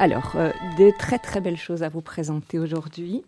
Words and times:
Alors, 0.00 0.36
euh, 0.36 0.52
des 0.76 0.92
très 0.92 1.18
très 1.18 1.40
belles 1.40 1.56
choses 1.56 1.82
à 1.82 1.88
vous 1.88 2.02
présenter 2.02 2.60
aujourd'hui. 2.60 3.24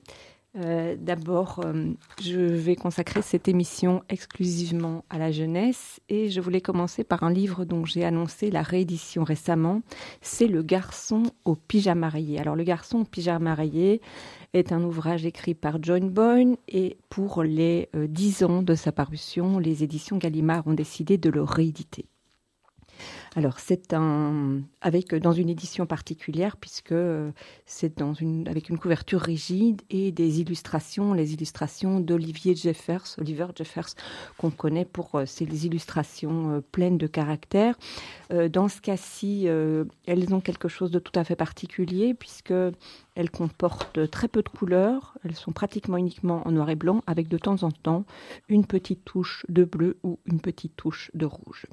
Euh, 0.57 0.95
D'abord, 0.97 1.61
euh, 1.65 1.93
je 2.23 2.39
vais 2.39 2.77
consacrer 2.77 3.23
cette 3.23 3.49
émission 3.49 4.05
exclusivement 4.09 5.05
à 5.11 5.19
la 5.19 5.33
jeunesse 5.33 6.01
et 6.09 6.31
je 6.31 6.41
voulais 6.41 6.61
commencer 6.61 7.03
par 7.03 7.25
un 7.25 7.33
livre 7.33 7.65
dont 7.65 7.85
j'ai 7.85 8.05
annoncé 8.05 8.53
la 8.53 8.63
réédition 8.63 9.25
récemment. 9.25 9.83
C'est 10.21 10.47
Le 10.47 10.63
garçon 10.63 11.25
au 11.45 11.57
pyjama 11.57 12.09
rayé. 12.09 12.39
Alors, 12.39 12.55
Le 12.55 12.63
garçon 12.63 13.01
au 13.01 13.05
pyjama 13.05 13.57
rayé 13.57 14.01
est 14.53 14.71
un 14.71 14.85
ouvrage 14.85 15.27
écrit 15.27 15.55
par 15.55 15.83
John 15.83 16.09
Boyne 16.09 16.57
et 16.69 16.99
pour 17.09 17.43
les 17.43 17.89
euh, 17.97 18.07
dix 18.07 18.45
ans 18.45 18.63
de 18.63 18.77
sa 18.77 18.93
parution, 18.93 19.59
les 19.59 19.83
éditions 19.83 20.19
Gallimard 20.19 20.69
ont 20.69 20.75
décidé 20.75 21.19
de 21.19 21.31
le 21.31 21.43
rééditer. 21.43 22.07
Alors 23.37 23.61
c'est 23.61 23.95
un 23.95 24.61
avec 24.81 25.15
dans 25.15 25.33
une 25.33 25.49
édition 25.49 25.87
particulière 25.87 26.57
puisque 26.57 26.93
euh, 26.93 27.31
c'est 27.65 27.99
dans 27.99 28.13
une 28.13 28.49
avec 28.49 28.69
une 28.69 28.79
couverture 28.79 29.21
rigide 29.21 29.83
et 29.89 30.11
des 30.11 30.41
illustrations, 30.41 31.15
les 31.15 31.33
illustrations 31.35 32.01
d'Olivier 32.01 32.57
Jeffers, 32.57 33.05
Oliver 33.19 33.47
Jeffers 33.55 33.91
qu'on 34.37 34.51
connaît 34.51 34.85
pour 34.85 35.15
euh, 35.15 35.27
ses 35.27 35.45
illustrations 35.67 36.57
euh, 36.57 36.61
pleines 36.61 36.99
de 36.99 37.07
caractère. 37.07 37.77
Dans 38.53 38.69
ce 38.69 38.81
cas-ci, 38.81 39.47
elles 39.47 40.35
ont 40.35 40.41
quelque 40.41 40.69
chose 40.69 40.93
de 40.93 41.01
tout 41.01 41.13
à 41.17 41.25
fait 41.25 41.35
particulier 41.35 42.15
puisque 42.15 42.55
elles 43.17 43.31
comportent 43.31 44.09
très 44.09 44.29
peu 44.29 44.43
de 44.43 44.49
couleurs, 44.49 45.19
elles 45.25 45.35
sont 45.35 45.51
pratiquement 45.51 45.97
uniquement 45.97 46.47
en 46.47 46.53
noir 46.53 46.71
et 46.71 46.77
blanc 46.77 47.03
avec 47.09 47.27
de 47.27 47.39
temps 47.39 47.65
en 47.65 47.73
temps 47.73 48.05
une 48.49 48.67
petite 48.67 49.05
touche 49.05 49.45
de 49.49 49.65
bleu 49.65 49.99
ou 50.05 50.21
une 50.27 50.41
petite 50.41 50.77
touche 50.77 51.11
de 51.15 51.27
rouge 51.27 51.67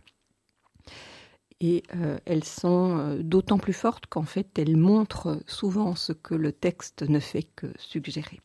et 1.60 1.84
euh, 1.96 2.18
elles 2.26 2.44
sont 2.44 2.98
euh, 2.98 3.24
d'autant 3.24 3.58
plus 3.58 3.74
fortes 3.74 4.06
qu'en 4.08 4.24
fait 4.24 4.60
elles 4.60 4.78
montrent 4.78 5.42
souvent 5.48 5.96
ce 5.96 6.14
que 6.14 6.36
le 6.36 6.52
texte 6.52 7.04
ne 7.08 7.20
fait 7.20 7.48
que 7.56 7.68
suggérer. 7.78 8.40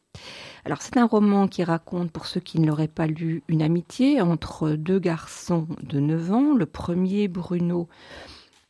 Alors 0.64 0.82
c'est 0.82 0.96
un 0.96 1.06
roman 1.06 1.48
qui 1.48 1.64
raconte, 1.64 2.10
pour 2.10 2.26
ceux 2.26 2.40
qui 2.40 2.60
ne 2.60 2.66
l'auraient 2.66 2.88
pas 2.88 3.06
lu, 3.06 3.42
une 3.48 3.62
amitié 3.62 4.20
entre 4.20 4.70
deux 4.70 4.98
garçons 4.98 5.66
de 5.82 6.00
9 6.00 6.32
ans. 6.32 6.54
Le 6.54 6.66
premier, 6.66 7.28
Bruno, 7.28 7.88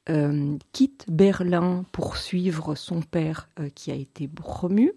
euh, 0.08 0.56
quitte 0.72 1.04
Berlin 1.08 1.84
pour 1.92 2.16
suivre 2.16 2.74
son 2.74 3.02
père 3.02 3.48
qui 3.74 3.90
a 3.90 3.94
été 3.94 4.28
promu. 4.28 4.92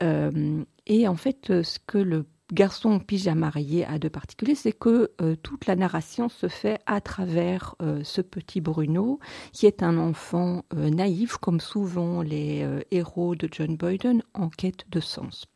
et 0.00 1.08
en 1.08 1.16
fait, 1.16 1.62
ce 1.62 1.78
que 1.86 1.98
le 1.98 2.24
garçon 2.52 2.98
pyjama 2.98 3.40
marié 3.40 3.84
a 3.84 3.98
de 3.98 4.08
particulier, 4.08 4.54
c'est 4.54 4.72
que 4.72 5.12
euh, 5.20 5.36
toute 5.42 5.66
la 5.66 5.76
narration 5.76 6.28
se 6.28 6.48
fait 6.48 6.80
à 6.86 7.00
travers 7.00 7.74
euh, 7.82 8.02
ce 8.04 8.20
petit 8.20 8.60
Bruno, 8.60 9.18
qui 9.52 9.66
est 9.66 9.82
un 9.82 9.98
enfant 9.98 10.64
euh, 10.74 10.90
naïf, 10.90 11.36
comme 11.36 11.60
souvent 11.60 12.22
les 12.22 12.66
héros 12.90 13.34
de 13.34 13.48
John 13.50 13.76
Boyden, 13.76 14.22
en 14.34 14.48
quête 14.48 14.84
de 14.90 15.00
sens. 15.00 15.46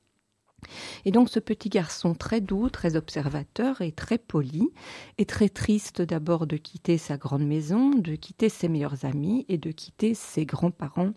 Et 1.05 1.11
donc 1.11 1.29
ce 1.29 1.41
petit 1.41 1.69
garçon 1.69 2.15
très 2.15 2.41
doux, 2.41 2.71
très 2.71 2.97
observateur 2.97 3.83
et 3.83 3.93
très 3.93 4.19
poli, 4.19 4.71
est 5.19 5.29
très 5.29 5.49
triste 5.49 6.03
d'abord 6.03 6.47
de 6.47 6.57
quitter 6.57 6.99
sa 6.99 7.17
grande 7.17 7.47
maison, 7.47 7.91
de 7.91 8.15
quitter 8.15 8.49
ses 8.49 8.69
meilleurs 8.69 9.05
amis 9.05 9.45
et 9.49 9.59
de 9.59 9.71
quitter 9.71 10.15
ses 10.15 10.47
grands-parents, 10.47 11.13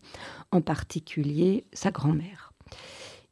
en 0.51 0.62
particulier 0.62 1.66
sa 1.74 1.91
grand-mère. 1.91 2.47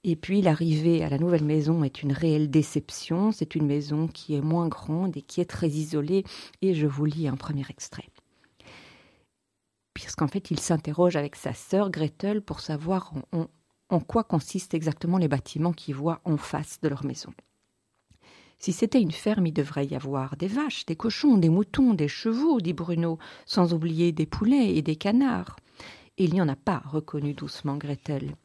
Et 0.07 0.15
puis 0.15 0.43
l'arrivée 0.43 1.03
à 1.03 1.09
la 1.09 1.17
nouvelle 1.17 1.43
maison 1.43 1.83
est 1.83 2.03
une 2.03 2.11
réelle 2.11 2.51
déception. 2.51 3.31
C'est 3.31 3.55
une 3.55 3.65
maison 3.65 4.07
qui 4.07 4.35
est 4.35 4.41
moins 4.41 4.67
grande 4.67 5.17
et 5.17 5.23
qui 5.23 5.41
est 5.41 5.49
très 5.49 5.69
isolée. 5.69 6.23
Et 6.61 6.75
je 6.75 6.85
vous 6.85 7.05
lis 7.05 7.27
un 7.27 7.35
premier 7.35 7.63
extrait. 7.69 8.07
Puisqu'en 9.95 10.27
fait, 10.27 10.51
il 10.51 10.59
s'interroge 10.59 11.15
avec 11.15 11.35
sa 11.35 11.55
sœur 11.55 11.89
Gretel 11.89 12.43
pour 12.43 12.59
savoir 12.59 13.13
en, 13.31 13.99
quoi 13.99 14.23
consistent 14.23 14.75
exactement 14.75 15.17
les 15.17 15.27
bâtiments 15.27 15.73
qu'ils 15.73 15.95
voient 15.95 16.21
en 16.23 16.37
face 16.37 16.79
de 16.81 16.87
leur 16.87 17.03
maison. 17.03 17.33
Si 18.59 18.73
c'était 18.73 19.01
une 19.01 19.11
ferme, 19.11 19.47
il 19.47 19.53
devrait 19.53 19.87
y 19.87 19.95
avoir 19.95 20.37
des 20.37 20.47
vaches, 20.47 20.85
des 20.85 20.95
cochons, 20.95 21.37
des 21.37 21.49
moutons, 21.49 21.95
des 21.95 22.07
chevaux, 22.07 22.61
dit 22.61 22.73
Bruno, 22.73 23.17
sans 23.47 23.73
oublier 23.73 24.11
des 24.11 24.27
poulets 24.27 24.75
et 24.75 24.83
des 24.83 24.97
canards. 24.97 25.55
Il 26.17 26.33
n'y 26.33 26.41
en 26.41 26.47
a 26.47 26.55
pas, 26.55 26.83
reconnut 26.85 27.33
doucement 27.33 27.75
Gretel. 27.75 28.35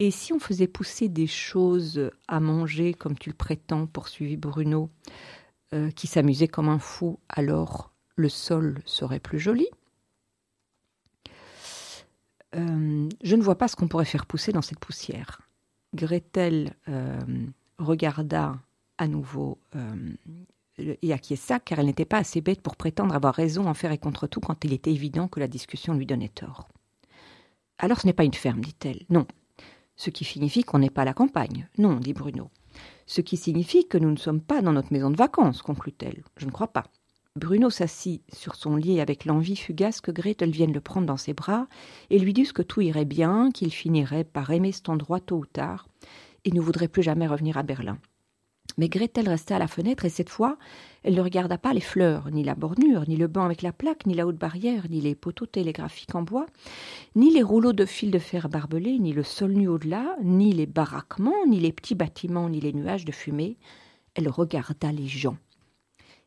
Et 0.00 0.10
si 0.10 0.32
on 0.32 0.38
faisait 0.38 0.68
pousser 0.68 1.08
des 1.08 1.26
choses 1.26 2.10
à 2.28 2.38
manger, 2.38 2.94
comme 2.94 3.18
tu 3.18 3.30
le 3.30 3.34
prétends, 3.34 3.86
poursuivit 3.86 4.36
Bruno, 4.36 4.90
euh, 5.74 5.90
qui 5.90 6.06
s'amusait 6.06 6.48
comme 6.48 6.68
un 6.68 6.78
fou, 6.78 7.18
alors 7.28 7.92
le 8.16 8.28
sol 8.28 8.80
serait 8.84 9.20
plus 9.20 9.40
joli? 9.40 9.66
Euh, 12.54 13.08
Je 13.22 13.36
ne 13.36 13.42
vois 13.42 13.58
pas 13.58 13.68
ce 13.68 13.76
qu'on 13.76 13.88
pourrait 13.88 14.04
faire 14.04 14.26
pousser 14.26 14.52
dans 14.52 14.62
cette 14.62 14.78
poussière. 14.78 15.42
Gretel 15.94 16.74
euh, 16.88 17.18
regarda 17.78 18.58
à 18.98 19.08
nouveau 19.08 19.58
et 20.78 21.12
acquiesça, 21.12 21.60
car 21.60 21.78
elle 21.78 21.86
n'était 21.86 22.04
pas 22.04 22.18
assez 22.18 22.40
bête 22.40 22.60
pour 22.60 22.76
prétendre 22.76 23.14
avoir 23.14 23.34
raison 23.34 23.66
en 23.66 23.74
faire 23.74 23.92
et 23.92 23.98
contre 23.98 24.26
tout 24.26 24.40
quand 24.40 24.64
il 24.64 24.72
était 24.72 24.92
évident 24.92 25.28
que 25.28 25.40
la 25.40 25.48
discussion 25.48 25.94
lui 25.94 26.06
donnait 26.06 26.28
tort. 26.28 26.68
Alors 27.78 28.00
ce 28.00 28.06
n'est 28.06 28.12
pas 28.12 28.24
une 28.24 28.34
ferme, 28.34 28.60
dit-elle. 28.60 29.04
Non, 29.08 29.26
ce 29.98 30.08
qui 30.08 30.24
signifie 30.24 30.62
qu'on 30.64 30.78
n'est 30.78 30.88
pas 30.88 31.02
à 31.02 31.04
la 31.04 31.12
campagne. 31.12 31.68
Non, 31.76 31.96
dit 31.96 32.14
Bruno. 32.14 32.50
Ce 33.06 33.20
qui 33.20 33.36
signifie 33.36 33.86
que 33.86 33.98
nous 33.98 34.10
ne 34.10 34.16
sommes 34.16 34.40
pas 34.40 34.62
dans 34.62 34.72
notre 34.72 34.92
maison 34.92 35.10
de 35.10 35.16
vacances, 35.16 35.60
conclut-elle. 35.60 36.22
Je 36.36 36.46
ne 36.46 36.50
crois 36.50 36.68
pas. 36.68 36.84
Bruno 37.36 37.68
s'assit 37.68 38.22
sur 38.32 38.54
son 38.54 38.76
lit 38.76 39.00
avec 39.00 39.24
l'envie 39.24 39.56
fugace 39.56 40.00
que 40.00 40.10
Gretel 40.10 40.50
vienne 40.50 40.72
le 40.72 40.80
prendre 40.80 41.06
dans 41.06 41.16
ses 41.16 41.34
bras 41.34 41.68
et 42.10 42.18
lui 42.18 42.32
dise 42.32 42.52
que 42.52 42.62
tout 42.62 42.80
irait 42.80 43.04
bien, 43.04 43.50
qu'il 43.52 43.72
finirait 43.72 44.24
par 44.24 44.50
aimer 44.50 44.72
cet 44.72 44.88
endroit 44.88 45.20
tôt 45.20 45.38
ou 45.38 45.46
tard 45.46 45.88
et 46.44 46.52
ne 46.52 46.60
voudrait 46.60 46.88
plus 46.88 47.02
jamais 47.02 47.26
revenir 47.26 47.58
à 47.58 47.62
Berlin. 47.62 47.98
Mais 48.76 48.88
Gretel 48.88 49.28
restait 49.28 49.54
à 49.54 49.58
la 49.58 49.66
fenêtre 49.66 50.04
et 50.04 50.10
cette 50.10 50.28
fois, 50.28 50.56
elle 51.02 51.14
ne 51.14 51.20
regarda 51.20 51.58
pas 51.58 51.72
les 51.72 51.80
fleurs, 51.80 52.30
ni 52.30 52.44
la 52.44 52.54
bornure, 52.54 53.08
ni 53.08 53.16
le 53.16 53.26
banc 53.26 53.44
avec 53.44 53.62
la 53.62 53.72
plaque, 53.72 54.06
ni 54.06 54.14
la 54.14 54.26
haute 54.26 54.36
barrière, 54.36 54.84
ni 54.88 55.00
les 55.00 55.14
poteaux 55.14 55.46
télégraphiques 55.46 56.14
en 56.14 56.22
bois, 56.22 56.46
ni 57.16 57.32
les 57.32 57.42
rouleaux 57.42 57.72
de 57.72 57.86
fil 57.86 58.10
de 58.10 58.18
fer 58.18 58.48
barbelés, 58.48 58.98
ni 58.98 59.12
le 59.12 59.22
sol 59.24 59.52
nu 59.52 59.68
au-delà, 59.68 60.16
ni 60.22 60.52
les 60.52 60.66
baraquements, 60.66 61.46
ni 61.46 61.58
les 61.58 61.72
petits 61.72 61.96
bâtiments, 61.96 62.48
ni 62.48 62.60
les 62.60 62.72
nuages 62.72 63.04
de 63.04 63.12
fumée. 63.12 63.56
Elle 64.14 64.28
regarda 64.28 64.92
les 64.92 65.08
gens. 65.08 65.38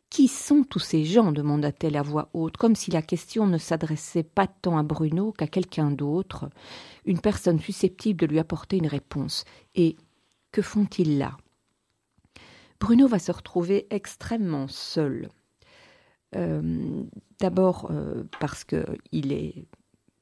Qui 0.09 0.28
sont 0.28 0.63
tous 0.63 0.80
ces 0.80 1.06
gens? 1.06 1.31
demanda-t-elle 1.31 1.96
à 1.96 2.01
voix 2.01 2.30
haute, 2.34 2.57
comme 2.57 2.75
si 2.75 2.91
la 2.91 3.01
question 3.01 3.47
ne 3.47 3.57
s'adressait 3.57 4.24
pas 4.24 4.47
tant 4.47 4.78
à 4.78 4.84
Bruno 4.84 5.31
qu'à 5.31 5.47
quelqu'un 5.47 5.90
d'autre, 5.90 6.50
une 7.06 7.22
personne 7.22 7.62
susceptible 7.62 8.19
de 8.19 8.25
lui 8.25 8.40
apporter 8.40 8.75
une 8.75 8.88
réponse. 8.88 9.46
Et 9.74 9.96
que 10.51 10.62
font-ils 10.62 11.18
là? 11.18 11.38
Bruno 12.81 13.08
va 13.08 13.19
se 13.19 13.31
retrouver 13.31 13.86
extrêmement 13.92 14.68
seul. 14.68 15.30
Euh, 16.36 17.03
d'abord 17.40 17.90
euh, 17.92 18.24
parce 18.40 18.64
qu'il 18.64 19.31
est 19.31 19.66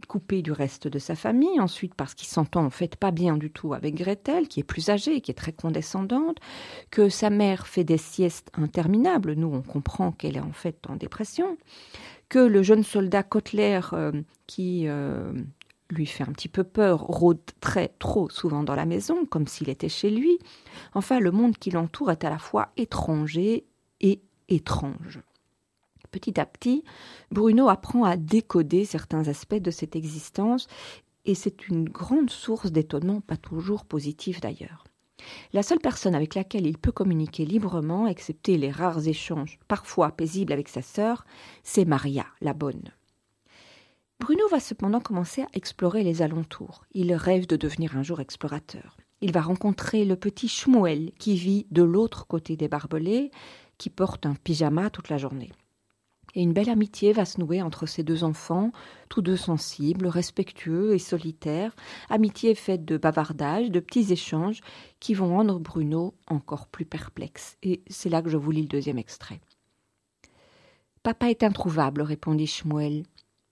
coupé 0.07 0.41
du 0.41 0.51
reste 0.51 0.87
de 0.87 0.99
sa 0.99 1.15
famille, 1.15 1.59
ensuite 1.59 1.93
parce 1.93 2.15
qu'il 2.15 2.27
s'entend 2.27 2.65
en 2.65 2.69
fait 2.69 2.97
pas 2.97 3.11
bien 3.11 3.37
du 3.37 3.49
tout 3.49 3.73
avec 3.73 3.95
Gretel, 3.95 4.49
qui 4.49 4.59
est 4.59 4.63
plus 4.63 4.89
âgée, 4.89 5.21
qui 5.21 5.31
est 5.31 5.35
très 5.35 5.53
condescendante, 5.53 6.37
que 6.91 7.07
sa 7.07 7.29
mère 7.29 7.65
fait 7.65 7.85
des 7.85 7.97
siestes 7.97 8.51
interminables, 8.53 9.33
nous 9.33 9.51
on 9.53 9.61
comprend 9.61 10.11
qu'elle 10.11 10.35
est 10.35 10.41
en 10.41 10.51
fait 10.51 10.83
en 10.89 10.97
dépression, 10.97 11.57
que 12.27 12.39
le 12.39 12.61
jeune 12.61 12.83
soldat 12.83 13.23
Kotler, 13.23 13.81
euh, 13.93 14.11
qui 14.47 14.87
lui 15.89 16.05
fait 16.05 16.23
un 16.23 16.31
petit 16.31 16.49
peu 16.49 16.63
peur, 16.63 17.01
rôde 17.01 17.41
très 17.61 17.89
trop 17.99 18.29
souvent 18.29 18.63
dans 18.63 18.75
la 18.75 18.85
maison, 18.85 19.25
comme 19.25 19.47
s'il 19.47 19.69
était 19.69 19.89
chez 19.89 20.09
lui. 20.09 20.39
Enfin, 20.93 21.19
le 21.19 21.31
monde 21.31 21.57
qui 21.57 21.71
l'entoure 21.71 22.11
est 22.11 22.23
à 22.23 22.29
la 22.29 22.39
fois 22.39 22.69
étranger 22.77 23.65
et 24.01 24.21
étrange. 24.47 25.19
Petit 26.11 26.39
à 26.39 26.45
petit, 26.45 26.83
Bruno 27.31 27.69
apprend 27.69 28.03
à 28.03 28.17
décoder 28.17 28.85
certains 28.85 29.27
aspects 29.27 29.55
de 29.55 29.71
cette 29.71 29.95
existence, 29.95 30.67
et 31.25 31.35
c'est 31.35 31.67
une 31.67 31.87
grande 31.87 32.29
source 32.29 32.71
d'étonnement, 32.71 33.21
pas 33.21 33.37
toujours 33.37 33.85
positif 33.85 34.41
d'ailleurs. 34.41 34.85
La 35.53 35.63
seule 35.63 35.79
personne 35.79 36.15
avec 36.15 36.35
laquelle 36.35 36.65
il 36.65 36.77
peut 36.77 36.91
communiquer 36.91 37.45
librement, 37.45 38.07
excepté 38.07 38.57
les 38.57 38.71
rares 38.71 39.07
échanges 39.07 39.59
parfois 39.67 40.11
paisibles 40.11 40.53
avec 40.53 40.69
sa 40.69 40.81
sœur, 40.81 41.25
c'est 41.63 41.85
Maria, 41.85 42.25
la 42.41 42.53
bonne. 42.53 42.91
Bruno 44.19 44.47
va 44.49 44.59
cependant 44.59 44.99
commencer 44.99 45.43
à 45.43 45.47
explorer 45.53 46.03
les 46.03 46.21
alentours. 46.21 46.83
Il 46.91 47.13
rêve 47.13 47.47
de 47.47 47.55
devenir 47.55 47.95
un 47.95 48.03
jour 48.03 48.19
explorateur. 48.19 48.97
Il 49.21 49.31
va 49.31 49.41
rencontrer 49.41 50.03
le 50.03 50.17
petit 50.17 50.49
Shmuel 50.49 51.11
qui 51.17 51.35
vit 51.35 51.67
de 51.71 51.83
l'autre 51.83 52.27
côté 52.27 52.57
des 52.57 52.67
barbelés, 52.67 53.31
qui 53.77 53.89
porte 53.89 54.25
un 54.25 54.35
pyjama 54.35 54.89
toute 54.89 55.09
la 55.09 55.17
journée. 55.17 55.51
Et 56.35 56.41
une 56.41 56.53
belle 56.53 56.69
amitié 56.69 57.13
va 57.13 57.25
se 57.25 57.39
nouer 57.39 57.61
entre 57.61 57.85
ces 57.85 58.03
deux 58.03 58.23
enfants, 58.23 58.71
tous 59.09 59.21
deux 59.21 59.37
sensibles, 59.37 60.07
respectueux 60.07 60.93
et 60.93 60.99
solitaires, 60.99 61.75
amitié 62.09 62.55
faite 62.55 62.85
de 62.85 62.97
bavardages, 62.97 63.71
de 63.71 63.79
petits 63.79 64.11
échanges 64.11 64.61
qui 64.99 65.13
vont 65.13 65.29
rendre 65.29 65.59
Bruno 65.59 66.13
encore 66.27 66.67
plus 66.67 66.85
perplexe. 66.85 67.57
Et 67.63 67.83
c'est 67.87 68.09
là 68.09 68.21
que 68.21 68.29
je 68.29 68.37
vous 68.37 68.51
lis 68.51 68.61
le 68.61 68.67
deuxième 68.67 68.99
extrait. 68.99 69.39
Papa 71.03 71.29
est 71.29 71.43
introuvable, 71.43 72.01
répondit 72.01 72.47
Shmuel. 72.47 73.03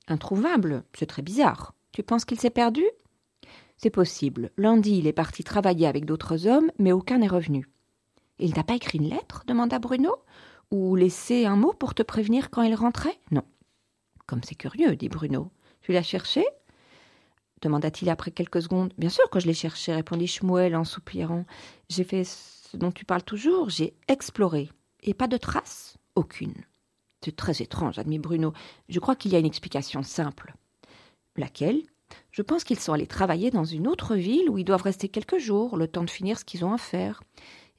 Introuvable, 0.07 0.83
c'est 0.93 1.05
très 1.05 1.21
bizarre. 1.21 1.73
Tu 1.91 2.03
penses 2.03 2.25
qu'il 2.25 2.39
s'est 2.39 2.49
perdu? 2.49 2.83
C'est 3.77 3.89
possible. 3.89 4.51
Lundi, 4.57 4.97
il 4.97 5.07
est 5.07 5.13
parti 5.13 5.43
travailler 5.43 5.87
avec 5.87 6.05
d'autres 6.05 6.47
hommes, 6.47 6.71
mais 6.79 6.91
aucun 6.91 7.19
n'est 7.19 7.27
revenu. 7.27 7.67
Il 8.39 8.53
n'a 8.55 8.63
pas 8.63 8.75
écrit 8.75 8.99
une 8.99 9.09
lettre? 9.09 9.43
demanda 9.47 9.79
Bruno. 9.79 10.15
Ou 10.71 10.95
laissé 10.95 11.45
un 11.45 11.55
mot 11.55 11.73
pour 11.73 11.93
te 11.93 12.03
prévenir 12.03 12.49
quand 12.49 12.61
il 12.61 12.75
rentrait? 12.75 13.19
Non. 13.31 13.43
Comme 14.25 14.43
c'est 14.43 14.55
curieux, 14.55 14.95
dit 14.95 15.09
Bruno. 15.09 15.51
Tu 15.81 15.91
l'as 15.91 16.03
cherché? 16.03 16.45
demanda-t-il 17.61 18.09
après 18.09 18.31
quelques 18.31 18.61
secondes. 18.61 18.93
Bien 18.97 19.09
sûr 19.09 19.29
que 19.29 19.39
je 19.39 19.47
l'ai 19.47 19.53
cherché, 19.53 19.93
répondit 19.93 20.27
Schmuel 20.27 20.75
en 20.75 20.83
soupirant. 20.83 21.45
J'ai 21.89 22.03
fait 22.03 22.23
ce 22.23 22.77
dont 22.77 22.91
tu 22.91 23.05
parles 23.05 23.23
toujours, 23.23 23.69
j'ai 23.69 23.95
exploré. 24.07 24.69
Et 25.01 25.13
pas 25.13 25.27
de 25.27 25.37
traces? 25.37 25.97
Aucune. 26.15 26.53
C'est 27.23 27.35
très 27.35 27.61
étrange, 27.61 27.99
admit 27.99 28.19
Bruno. 28.19 28.53
Je 28.89 28.99
crois 28.99 29.15
qu'il 29.15 29.31
y 29.31 29.35
a 29.35 29.39
une 29.39 29.45
explication 29.45 30.03
simple. 30.03 30.53
Laquelle? 31.35 31.81
Je 32.31 32.41
pense 32.41 32.63
qu'ils 32.63 32.79
sont 32.79 32.93
allés 32.93 33.07
travailler 33.07 33.51
dans 33.51 33.65
une 33.65 33.87
autre 33.87 34.15
ville 34.15 34.49
où 34.49 34.57
ils 34.57 34.63
doivent 34.63 34.83
rester 34.83 35.09
quelques 35.09 35.39
jours, 35.39 35.77
le 35.77 35.87
temps 35.87 36.03
de 36.03 36.09
finir 36.09 36.39
ce 36.39 36.45
qu'ils 36.45 36.63
ont 36.63 36.73
à 36.73 36.77
faire. 36.77 37.21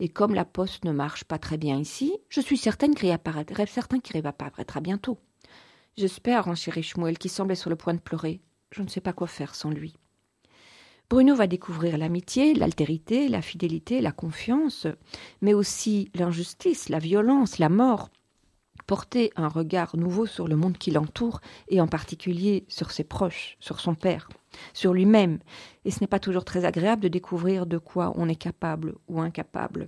Et 0.01 0.09
comme 0.09 0.35
la 0.35 0.45
poste 0.45 0.85
ne 0.85 0.93
marche 0.93 1.25
pas 1.25 1.39
très 1.39 1.57
bien 1.57 1.79
ici, 1.79 2.15
je 2.29 2.41
suis 2.41 2.59
certaine 2.59 2.95
qu'il 2.95 3.11
apparaîtra, 3.11 3.67
certain 3.67 4.01
qu'il 4.01 4.23
bientôt. 4.83 5.19
J'espère, 5.97 6.45
renchérit 6.45 6.83
Schmuel, 6.83 7.19
qui 7.19 7.29
semblait 7.29 7.57
sur 7.57 7.71
le 7.71 7.77
point 7.77 7.95
de 7.95 8.01
pleurer. 8.01 8.41
Je 8.71 8.83
ne 8.83 8.89
sais 8.89 9.01
pas 9.01 9.13
quoi 9.13 9.27
faire 9.27 9.55
sans 9.55 9.71
lui. 9.71 9.95
Bruno 11.11 11.35
va 11.35 11.47
découvrir 11.47 11.97
l'amitié, 11.97 12.55
l'altérité, 12.55 13.29
la 13.29 13.41
fidélité, 13.41 14.01
la 14.01 14.13
confiance, 14.13 14.87
mais 15.41 15.55
aussi 15.55 16.11
l'injustice, 16.15 16.91
la 16.91 16.99
violence, 16.99 17.59
la 17.59 17.71
mort, 17.71 18.11
porter 18.89 19.31
un 19.37 19.49
regard 19.49 19.97
nouveau 19.97 20.25
sur 20.25 20.49
le 20.49 20.57
monde 20.57 20.79
qui 20.79 20.91
l'entoure 20.91 21.41
et 21.69 21.81
en 21.81 21.87
particulier 21.87 22.65
sur 22.69 22.91
ses 22.91 23.05
proches, 23.05 23.57
sur 23.61 23.81
son 23.81 23.95
père, 23.95 24.31
sur 24.73 24.95
lui-même. 24.95 25.39
Et 25.85 25.91
ce 25.91 26.01
n'est 26.01 26.09
pas 26.09 26.19
toujours 26.19 26.47
très 26.47 26.65
agréable 26.65 27.03
de 27.03 27.09
découvrir 27.09 27.67
de 27.67 27.77
quoi 27.77 28.13
on 28.17 28.29
est 28.29 28.35
capable 28.35 28.95
ou 29.07 29.21
incapable. 29.21 29.87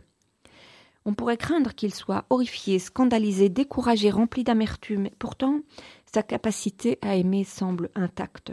On 1.06 1.14
pourrait 1.14 1.38
craindre 1.38 1.74
qu'il 1.74 1.94
soit 1.94 2.26
horrifié, 2.28 2.78
scandalisé, 2.78 3.48
découragé, 3.48 4.10
rempli 4.10 4.44
d'amertume. 4.44 5.08
Pourtant, 5.18 5.60
sa 6.04 6.22
capacité 6.22 6.98
à 7.00 7.16
aimer 7.16 7.44
semble 7.44 7.88
intacte. 7.94 8.52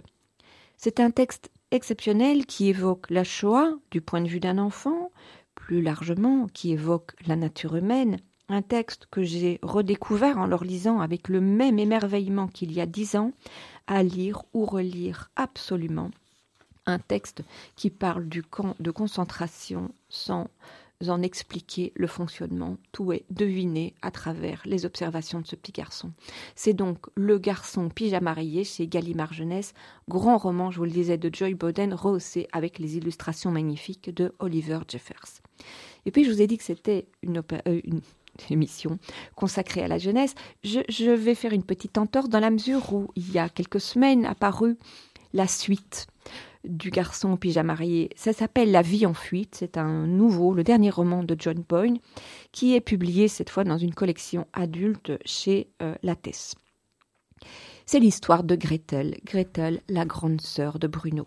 C'est 0.77 1.01
un 1.01 1.11
texte 1.11 1.51
exceptionnel 1.71 2.45
qui 2.45 2.69
évoque 2.69 3.09
la 3.09 3.25
Shoah 3.25 3.73
du 3.91 3.99
point 3.99 4.21
de 4.21 4.29
vue 4.29 4.39
d'un 4.39 4.59
enfant, 4.59 5.11
plus 5.55 5.81
largement 5.81 6.47
qui 6.47 6.71
évoque 6.71 7.15
la 7.27 7.35
nature 7.35 7.75
humaine, 7.75 8.17
un 8.49 8.61
texte 8.61 9.07
que 9.11 9.23
j'ai 9.23 9.59
redécouvert 9.61 10.37
en 10.37 10.45
le 10.45 10.57
lisant 10.63 10.99
avec 10.99 11.27
le 11.27 11.41
même 11.41 11.79
émerveillement 11.79 12.47
qu'il 12.47 12.71
y 12.71 12.81
a 12.81 12.85
dix 12.85 13.15
ans, 13.15 13.31
à 13.87 14.03
lire 14.03 14.43
ou 14.53 14.65
relire 14.65 15.29
absolument. 15.35 16.11
Un 16.85 16.99
texte 16.99 17.43
qui 17.75 17.89
parle 17.89 18.27
du 18.27 18.43
camp 18.43 18.75
de 18.79 18.91
concentration 18.91 19.91
sans 20.09 20.47
en 21.07 21.21
expliquer 21.21 21.91
le 21.95 22.07
fonctionnement. 22.07 22.77
Tout 22.91 23.11
est 23.11 23.25
deviné 23.29 23.93
à 24.01 24.09
travers 24.09 24.61
les 24.65 24.85
observations 24.85 25.41
de 25.41 25.45
ce 25.45 25.55
petit 25.55 25.71
garçon. 25.71 26.11
C'est 26.55 26.73
donc 26.73 27.05
Le 27.15 27.37
garçon 27.37 27.89
pyjama 27.89 28.33
rayé 28.33 28.63
chez 28.63 28.87
Gallimard 28.87 29.33
Jeunesse, 29.33 29.73
grand 30.07 30.37
roman, 30.37 30.71
je 30.71 30.79
vous 30.79 30.85
le 30.85 30.91
disais, 30.91 31.17
de 31.17 31.29
Joy 31.31 31.53
Boden, 31.53 31.93
rehaussé 31.93 32.47
avec 32.51 32.79
les 32.79 32.97
illustrations 32.97 33.51
magnifiques 33.51 34.13
de 34.13 34.33
Oliver 34.39 34.79
Jeffers. 34.87 35.41
Et 36.05 36.11
puis 36.11 36.23
je 36.23 36.31
vous 36.31 36.41
ai 36.41 36.47
dit 36.47 36.57
que 36.57 36.63
c'était 36.63 37.07
une, 37.21 37.43
euh, 37.67 37.81
émission 38.49 38.99
consacrée 39.35 39.83
à 39.83 39.87
la 39.87 39.97
jeunesse. 39.97 40.35
Je, 40.63 41.11
vais 41.11 41.35
faire 41.35 41.53
une 41.53 41.63
petite 41.63 41.97
entorse 41.97 42.29
dans 42.29 42.39
la 42.39 42.49
mesure 42.49 42.93
où 42.93 43.07
il 43.15 43.31
y 43.31 43.39
a 43.39 43.49
quelques 43.49 43.81
semaines 43.81 44.25
apparu 44.25 44.77
la 45.33 45.47
suite 45.47 46.07
du 46.63 46.89
garçon 46.89 47.31
au 47.31 47.37
pyjama. 47.37 47.75
Ça 48.15 48.33
s'appelle 48.33 48.71
La 48.71 48.81
vie 48.81 49.05
en 49.05 49.13
fuite. 49.13 49.55
C'est 49.55 49.77
un 49.77 50.07
nouveau, 50.07 50.53
le 50.53 50.63
dernier 50.63 50.89
roman 50.89 51.23
de 51.23 51.35
John 51.37 51.63
Boyne, 51.67 51.99
qui 52.51 52.75
est 52.75 52.81
publié 52.81 53.27
cette 53.27 53.49
fois 53.49 53.63
dans 53.63 53.77
une 53.77 53.93
collection 53.93 54.47
adulte 54.53 55.13
chez 55.25 55.69
euh, 55.81 55.95
Lattès. 56.03 56.55
C'est 57.85 57.99
l'histoire 57.99 58.43
de 58.43 58.55
Gretel, 58.55 59.17
Gretel, 59.23 59.81
la 59.87 60.05
grande 60.05 60.41
sœur 60.41 60.79
de 60.79 60.87
Bruno. 60.87 61.25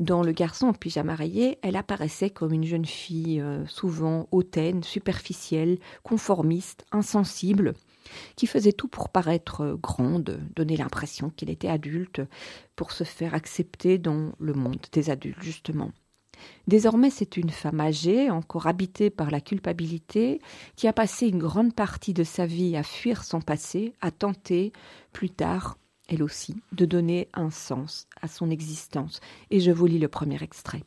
Dans 0.00 0.22
Le 0.22 0.32
garçon 0.32 0.68
au 0.68 0.72
pyjama 0.72 1.14
rayé, 1.14 1.58
elle 1.60 1.76
apparaissait 1.76 2.30
comme 2.30 2.54
une 2.54 2.64
jeune 2.64 2.86
fille 2.86 3.38
euh, 3.38 3.66
souvent 3.66 4.28
hautaine, 4.30 4.82
superficielle, 4.82 5.78
conformiste, 6.02 6.86
insensible, 6.90 7.74
qui 8.34 8.46
faisait 8.46 8.72
tout 8.72 8.88
pour 8.88 9.10
paraître 9.10 9.76
grande, 9.80 10.40
donner 10.56 10.78
l'impression 10.78 11.28
qu'il 11.28 11.50
était 11.50 11.68
adulte, 11.68 12.22
pour 12.76 12.92
se 12.92 13.04
faire 13.04 13.34
accepter 13.34 13.98
dans 13.98 14.32
le 14.38 14.54
monde 14.54 14.80
des 14.90 15.10
adultes, 15.10 15.42
justement. 15.42 15.92
Désormais, 16.66 17.10
c'est 17.10 17.36
une 17.36 17.50
femme 17.50 17.80
âgée, 17.80 18.30
encore 18.30 18.68
habitée 18.68 19.10
par 19.10 19.30
la 19.30 19.42
culpabilité, 19.42 20.40
qui 20.76 20.88
a 20.88 20.94
passé 20.94 21.28
une 21.28 21.40
grande 21.40 21.74
partie 21.74 22.14
de 22.14 22.24
sa 22.24 22.46
vie 22.46 22.74
à 22.74 22.82
fuir 22.82 23.22
son 23.22 23.42
passé, 23.42 23.92
à 24.00 24.10
tenter, 24.10 24.72
plus 25.12 25.28
tard, 25.28 25.76
elle 26.10 26.22
aussi, 26.22 26.56
de 26.72 26.84
donner 26.84 27.28
un 27.32 27.50
sens 27.50 28.06
à 28.20 28.28
son 28.28 28.50
existence. 28.50 29.20
Et 29.50 29.60
je 29.60 29.70
vous 29.70 29.86
lis 29.86 29.98
le 29.98 30.08
premier 30.08 30.42
extrait. 30.42 30.84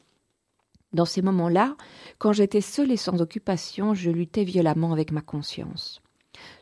Dans 0.92 1.06
ces 1.06 1.24
moments-là, 1.24 1.76
quand 2.20 2.34
j'étais 2.34 2.62
seule 2.62 2.92
et 2.92 2.98
sans 2.98 3.22
occupation, 3.22 3.96
je 3.96 4.12
luttais 4.12 4.44
violemment 4.44 4.94
avec 4.94 5.12
ma 5.12 5.22
conscience. 5.22 6.02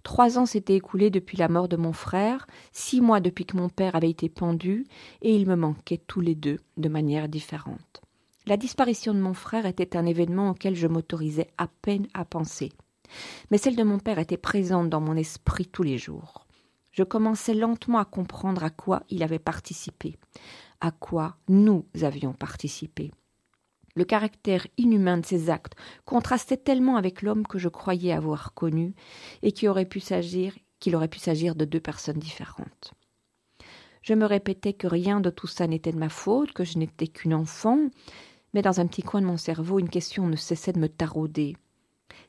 Trois 0.04 0.38
ans 0.38 0.46
s'étaient 0.46 0.75
écoulés 0.75 1.10
depuis 1.10 1.38
la 1.38 1.50
mort 1.50 1.68
de 1.68 1.78
mon 1.78 1.94
frère, 1.94 2.48
six 2.72 3.02
mois 3.02 3.19
depuis 3.19 3.46
que 3.46 3.58
mon 3.58 3.69
père 3.69 3.96
avait 3.96 4.10
été 4.10 4.30
pendu, 4.30 4.86
et 5.22 5.36
ils 5.36 5.48
me 5.48 5.56
manquaient 5.56 6.02
tous 6.06 6.22
les 6.22 6.36
deux 6.36 6.60
de 6.78 6.90
manière 6.90 7.28
différente. 7.28 8.02
La 8.48 8.58
disparition 8.58 9.13
de 9.13 9.19
mon 9.19 9.34
frère 9.34 9.66
était 9.66 9.96
un 9.96 10.06
événement 10.06 10.52
auquel 10.52 10.75
je 10.75 10.88
m'autorisais 10.88 11.48
à 11.58 11.68
peine 11.68 12.08
à 12.13 12.25
penser. 12.25 12.72
Mais 13.50 13.58
celle 13.58 13.75
de 13.75 13.84
mon 13.84 14.00
père 14.00 14.20
était 14.20 14.38
présente 14.38 14.89
dans 14.89 15.01
mon 15.01 15.15
esprit 15.15 15.68
tous 15.68 15.84
les 15.84 15.98
jours. 15.98 16.46
Je 16.91 17.03
commençais 17.03 17.53
lentement 17.53 18.00
à 18.00 18.05
comprendre 18.05 18.63
à 18.63 18.69
quoi 18.69 19.03
il 19.10 19.24
avait 19.24 19.39
participé, 19.39 20.17
à 20.81 20.91
quoi 20.91 21.38
nous 21.48 21.86
avions 22.01 22.33
participé. 22.33 23.12
Le 23.95 24.05
caractère 24.05 24.67
inhumain 24.77 25.17
de 25.17 25.25
ces 25.25 25.50
actes 25.50 25.75
contrastait 26.05 26.57
tellement 26.57 26.95
avec 26.95 27.21
l'homme 27.21 27.45
que 27.45 27.60
je 27.60 27.69
croyais 27.69 28.13
avoir 28.13 28.53
connu 28.53 28.93
et 29.41 29.51
qui 29.51 29.67
aurait 29.67 29.86
pu 29.86 30.00
s'agir 30.00 30.53
qu'il 30.79 30.95
aurait 30.95 31.07
pu 31.07 31.19
s'agir 31.19 31.55
de 31.55 31.63
deux 31.63 31.79
personnes 31.79 32.19
différentes. 32.19 32.93
Je 34.01 34.13
me 34.15 34.25
répétais 34.25 34.74
que 34.74 34.88
rien 34.88 35.21
de 35.21 35.29
tout 35.29 35.48
ça 35.48 35.67
n'était 35.67 35.91
de 35.91 36.00
ma 36.00 36.10
faute, 36.10 36.53
que 36.53 36.63
je 36.63 36.79
n'étais 36.79 37.07
qu'une 37.07 37.36
enfant, 37.36 37.79
mais 38.53 38.63
dans 38.63 38.79
un 38.79 38.88
petit 38.88 39.03
coin 39.03 39.21
de 39.21 39.27
mon 39.27 39.38
cerveau, 39.38 39.79
une 39.79 39.89
question 39.89 40.27
ne 40.27 40.36
cessait 40.36 40.74
de 40.74 40.79
me 40.79 40.89
tarauder. 40.89 41.55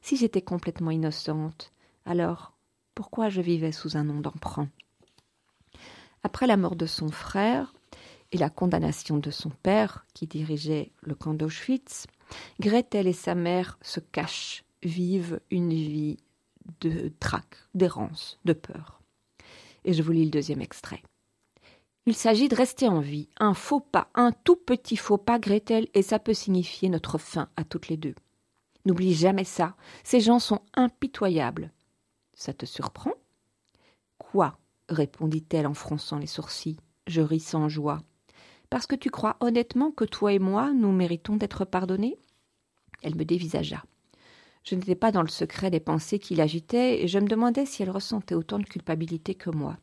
Si 0.02 0.16
j'étais 0.16 0.42
complètement 0.42 0.90
innocente, 0.90 1.72
alors 2.04 2.51
pourquoi 2.94 3.28
je 3.28 3.40
vivais 3.40 3.72
sous 3.72 3.96
un 3.96 4.04
nom 4.04 4.20
d'emprunt 4.20 4.68
Après 6.22 6.46
la 6.46 6.56
mort 6.56 6.76
de 6.76 6.86
son 6.86 7.08
frère, 7.08 7.72
et 8.32 8.38
la 8.38 8.50
condamnation 8.50 9.18
de 9.18 9.30
son 9.30 9.50
père, 9.50 10.06
qui 10.14 10.26
dirigeait 10.26 10.90
le 11.02 11.14
camp 11.14 11.34
d'Auschwitz, 11.34 12.06
Gretel 12.60 13.06
et 13.06 13.12
sa 13.12 13.34
mère 13.34 13.78
se 13.82 14.00
cachent, 14.00 14.64
vivent 14.82 15.40
une 15.50 15.70
vie 15.70 16.16
de 16.80 17.12
trac, 17.20 17.46
d'errance, 17.74 18.38
de 18.44 18.54
peur. 18.54 19.02
Et 19.84 19.92
je 19.92 20.02
vous 20.02 20.12
lis 20.12 20.24
le 20.24 20.30
deuxième 20.30 20.62
extrait. 20.62 21.02
Il 22.06 22.14
s'agit 22.14 22.48
de 22.48 22.56
rester 22.56 22.88
en 22.88 23.00
vie. 23.00 23.28
Un 23.38 23.54
faux 23.54 23.80
pas, 23.80 24.08
un 24.14 24.32
tout 24.32 24.56
petit 24.56 24.96
faux 24.96 25.18
pas, 25.18 25.38
Gretel, 25.38 25.88
et 25.94 26.02
ça 26.02 26.18
peut 26.18 26.34
signifier 26.34 26.88
notre 26.88 27.18
fin 27.18 27.48
à 27.56 27.64
toutes 27.64 27.88
les 27.88 27.96
deux. 27.96 28.14
N'oublie 28.86 29.14
jamais 29.14 29.44
ça. 29.44 29.76
Ces 30.02 30.20
gens 30.20 30.40
sont 30.40 30.62
impitoyables. 30.74 31.70
Ça 32.34 32.52
te 32.52 32.66
surprend? 32.66 33.12
Quoi? 34.18 34.58
répondit-elle 34.88 35.66
en 35.66 35.74
fronçant 35.74 36.18
les 36.18 36.26
sourcils. 36.26 36.78
Je 37.06 37.20
ris 37.20 37.40
sans 37.40 37.68
joie. 37.68 38.02
Parce 38.70 38.86
que 38.86 38.96
tu 38.96 39.10
crois 39.10 39.36
honnêtement 39.40 39.90
que 39.90 40.04
toi 40.04 40.32
et 40.32 40.38
moi, 40.38 40.72
nous 40.72 40.92
méritons 40.92 41.36
d'être 41.36 41.64
pardonnés? 41.64 42.18
Elle 43.02 43.16
me 43.16 43.24
dévisagea. 43.24 43.82
Je 44.64 44.74
n'étais 44.74 44.94
pas 44.94 45.12
dans 45.12 45.22
le 45.22 45.28
secret 45.28 45.70
des 45.70 45.80
pensées 45.80 46.18
qui 46.18 46.34
l'agitaient, 46.34 47.02
et 47.02 47.08
je 47.08 47.18
me 47.18 47.26
demandais 47.26 47.66
si 47.66 47.82
elle 47.82 47.90
ressentait 47.90 48.34
autant 48.34 48.58
de 48.58 48.64
culpabilité 48.64 49.34
que 49.34 49.50
moi. 49.50 49.76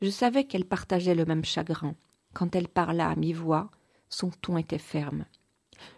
Je 0.00 0.10
savais 0.10 0.44
qu'elle 0.44 0.64
partageait 0.64 1.14
le 1.14 1.24
même 1.24 1.44
chagrin. 1.44 1.94
Quand 2.32 2.54
elle 2.54 2.68
parla 2.68 3.10
à 3.10 3.16
mi-voix, 3.16 3.70
son 4.08 4.30
ton 4.30 4.56
était 4.56 4.78
ferme. 4.78 5.24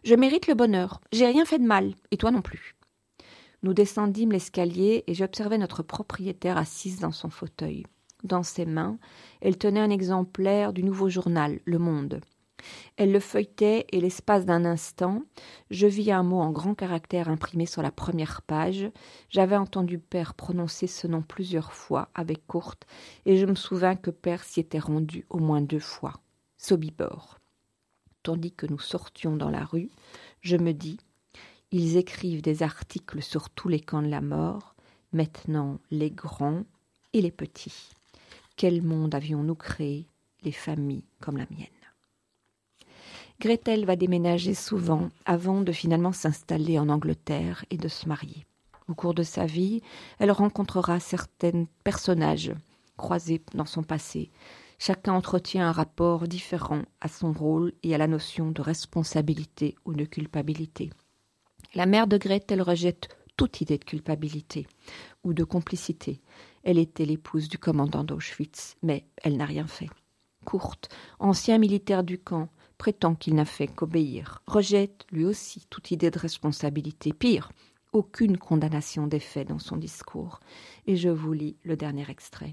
Je 0.05 0.15
mérite 0.15 0.47
le 0.47 0.55
bonheur, 0.55 1.01
j'ai 1.13 1.27
rien 1.27 1.45
fait 1.45 1.59
de 1.59 1.67
mal, 1.67 1.95
et 2.11 2.17
toi 2.17 2.31
non 2.31 2.43
plus. 2.43 2.75
Nous 3.65 3.73
descendîmes 3.73 4.33
l'escalier 4.33 5.05
et 5.07 5.15
j'observai 5.15 5.57
notre 5.57 5.83
propriétaire 5.83 6.59
assise 6.59 7.01
dans 7.01 7.13
son 7.13 7.31
fauteuil. 7.31 7.87
Dans 8.23 8.43
ses 8.43 8.67
mains, 8.67 8.99
elle 9.41 9.57
tenait 9.57 9.81
un 9.81 9.89
exemplaire 9.89 10.75
du 10.75 10.85
nouveau 10.85 11.09
journal, 11.09 11.61
Le 11.65 11.79
Monde. 11.79 12.21
Elle 12.99 13.11
le 13.11 13.21
feuilletait 13.21 13.87
et 13.91 14.03
l'espace 14.03 14.45
d'un 14.45 14.67
instant, 14.67 15.23
je 15.71 15.87
vis 15.87 16.13
un 16.13 16.23
mot 16.23 16.41
en 16.41 16.51
grand 16.51 16.75
caractère 16.75 17.31
imprimé 17.31 17.65
sur 17.65 17.81
la 17.81 17.91
première 17.91 18.43
page. 18.43 18.91
J'avais 19.31 19.57
entendu 19.57 19.99
Père 19.99 20.35
prononcer 20.35 20.87
ce 20.87 21.07
nom 21.07 21.23
plusieurs 21.23 21.73
fois 21.73 22.11
avec 22.15 22.47
courte, 22.47 22.87
et 23.25 23.39
je 23.39 23.47
me 23.47 23.55
souvins 23.55 23.97
que 23.97 24.11
Père 24.11 24.45
s'y 24.45 24.61
était 24.61 24.79
rendu 24.79 25.25
au 25.31 25.39
moins 25.39 25.63
deux 25.63 25.81
fois. 25.81 26.21
Sobibor. 26.59 27.39
tandis 28.23 28.53
que 28.53 28.67
nous 28.67 28.79
sortions 28.79 29.37
dans 29.37 29.51
la 29.51 29.65
rue, 29.65 29.89
je 30.43 30.59
me 30.59 30.73
dis 30.73 30.99
ils 31.75 31.97
écrivent 31.97 32.41
des 32.41 32.63
articles 32.63 33.21
sur 33.21 33.51
tous 33.51 33.69
les 33.69 33.81
camps 33.81 34.01
de 34.01 34.07
la 34.07 34.21
mort, 34.21 34.77
maintenant 35.13 35.81
les 35.91 36.13
grands 36.13 36.63
et 37.13 37.21
les 37.21 37.33
petits. 37.33 37.91
Quel 38.57 38.81
monde 38.81 39.13
avions-nous 39.13 39.57
créé, 39.57 40.07
les 40.45 40.53
familles 40.53 41.03
comme 41.19 41.37
la 41.37 41.47
mienne? 41.51 41.67
Gretel 43.41 43.87
va 43.87 43.97
déménager 43.97 44.55
souvent 44.55 45.09
avant 45.25 45.63
de 45.63 45.73
finalement 45.73 46.13
s'installer 46.13 46.79
en 46.79 46.89
Angleterre 46.89 47.65
et 47.71 47.77
de 47.77 47.89
se 47.89 48.09
marier. 48.09 48.47
Au 48.87 48.95
cours 48.95 49.15
de 49.15 49.25
sa 49.25 49.45
vie, 49.45 49.83
elle 50.21 50.31
rencontrera 50.31 51.01
certains 51.01 51.65
personnages 51.83 52.53
croisés 52.97 53.43
dans 53.53 53.67
son 53.67 53.83
passé. 53.83 54.31
Chacun 54.79 55.15
entretient 55.15 55.67
un 55.67 55.73
rapport 55.73 56.29
différent 56.29 56.83
à 57.01 57.09
son 57.09 57.33
rôle 57.33 57.73
et 57.83 57.97
à 57.97 57.99
la 57.99 58.07
notion 58.07 58.53
de 58.53 58.63
responsabilité 58.63 59.75
ou 59.85 59.95
de 59.95 60.05
culpabilité. 60.05 60.91
La 61.75 61.87
mère 61.87 62.07
de 62.07 62.19
Gretel 62.19 62.63
rejette 62.63 63.09
toute 63.37 63.61
idée 63.61 63.79
de 63.79 63.85
culpabilité 63.85 64.69
ou 65.25 65.35
de 65.35 65.43
complicité. 65.43 66.21
Elle 66.63 66.79
était 66.79 67.05
l'épouse 67.05 67.49
du 67.49 67.59
commandant 67.59 68.05
d'Auschwitz, 68.05 68.77
mais 68.83 69.07
elle 69.23 69.37
n'a 69.37 69.45
rien 69.45 69.67
fait. 69.67 69.91
Courte, 70.45 70.89
ancien 71.19 71.59
militaire 71.59 72.05
du 72.05 72.19
camp, 72.19 72.49
prétend 72.79 73.17
qu'il 73.17 73.35
n'a 73.35 73.45
fait 73.45 73.67
qu'obéir, 73.67 74.43
rejette 74.47 75.05
lui 75.11 75.25
aussi 75.25 75.67
toute 75.69 75.91
idée 75.91 76.13
de 76.13 76.19
responsabilité. 76.19 77.13
Pire, 77.13 77.51
aucune 77.93 78.39
condamnation 78.39 79.09
des 79.09 79.21
faits 79.21 79.49
dans 79.49 79.59
son 79.59 79.77
discours. 79.77 80.39
Et 80.87 80.97
je 80.97 81.09
vous 81.09 81.33
lis 81.33 81.57
le 81.65 81.77
dernier 81.77 82.09
extrait. 82.09 82.53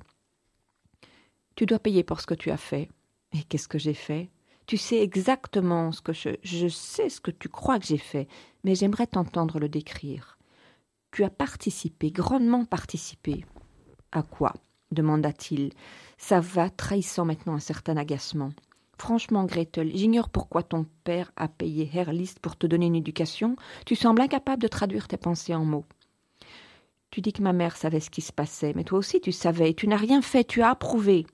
Tu 1.56 1.68
dois 1.68 1.80
payer 1.80 2.04
pour 2.04 2.22
ce 2.22 2.26
que 2.26 2.34
tu 2.34 2.50
as 2.50 2.58
fait. 2.58 2.90
Et 3.34 3.44
qu'est-ce 3.44 3.68
que 3.68 3.80
j'ai 3.80 3.94
fait? 3.94 4.30
Tu 4.66 4.78
sais 4.78 5.02
exactement 5.02 5.92
ce 5.92 6.02
que 6.02 6.14
je, 6.14 6.68
sais 6.68 7.10
ce 7.10 7.20
que 7.20 7.32
tu 7.32 7.50
crois 7.50 7.80
que 7.80 7.86
j'ai 7.86 7.98
fait, 7.98 8.28
mais 8.64 8.76
j'aimerais 8.76 9.08
t'entendre 9.08 9.60
le 9.60 9.70
décrire. 9.70 10.38
Tu 11.12 11.24
as 11.24 11.30
participé, 11.30 12.12
grandement 12.12 12.66
participé. 12.66 13.46
À 14.12 14.24
quoi? 14.24 14.54
demanda-t-il, 14.92 15.72
sa 16.18 16.42
voix 16.42 16.70
trahissant 16.70 17.26
maintenant 17.26 17.54
un 17.54 17.60
certain 17.60 17.96
agacement. 17.96 18.52
Franchement, 18.98 19.46
Gretel, 19.46 19.92
j'ignore 19.96 20.30
pourquoi 20.30 20.64
ton 20.64 20.86
père 21.04 21.32
a 21.36 21.48
payé 21.48 21.90
Herr 21.94 22.12
List 22.14 22.40
pour 22.40 22.56
te 22.56 22.68
donner 22.68 22.86
une 22.86 22.96
éducation. 22.96 23.56
Tu 23.86 23.96
sembles 23.96 24.22
incapable 24.22 24.62
de 24.62 24.68
traduire 24.68 25.08
tes 25.08 25.18
pensées 25.18 25.56
en 25.56 25.66
mots. 25.66 25.86
Tu 27.10 27.22
dis 27.22 27.34
que 27.34 27.42
ma 27.42 27.52
mère 27.52 27.78
savait 27.78 28.00
ce 28.00 28.10
qui 28.10 28.22
se 28.22 28.32
passait, 28.32 28.74
mais 28.76 28.84
toi 28.84 29.00
aussi 29.00 29.20
tu 29.20 29.32
savais, 29.32 29.74
tu 29.74 29.88
n'as 29.88 29.98
rien 29.98 30.22
fait, 30.22 30.44
tu 30.44 30.62
as 30.62 30.70
approuvé. 30.70 31.26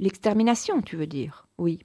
L'extermination, 0.00 0.80
tu 0.80 0.96
veux 0.96 1.06
dire? 1.06 1.46
Oui. 1.58 1.80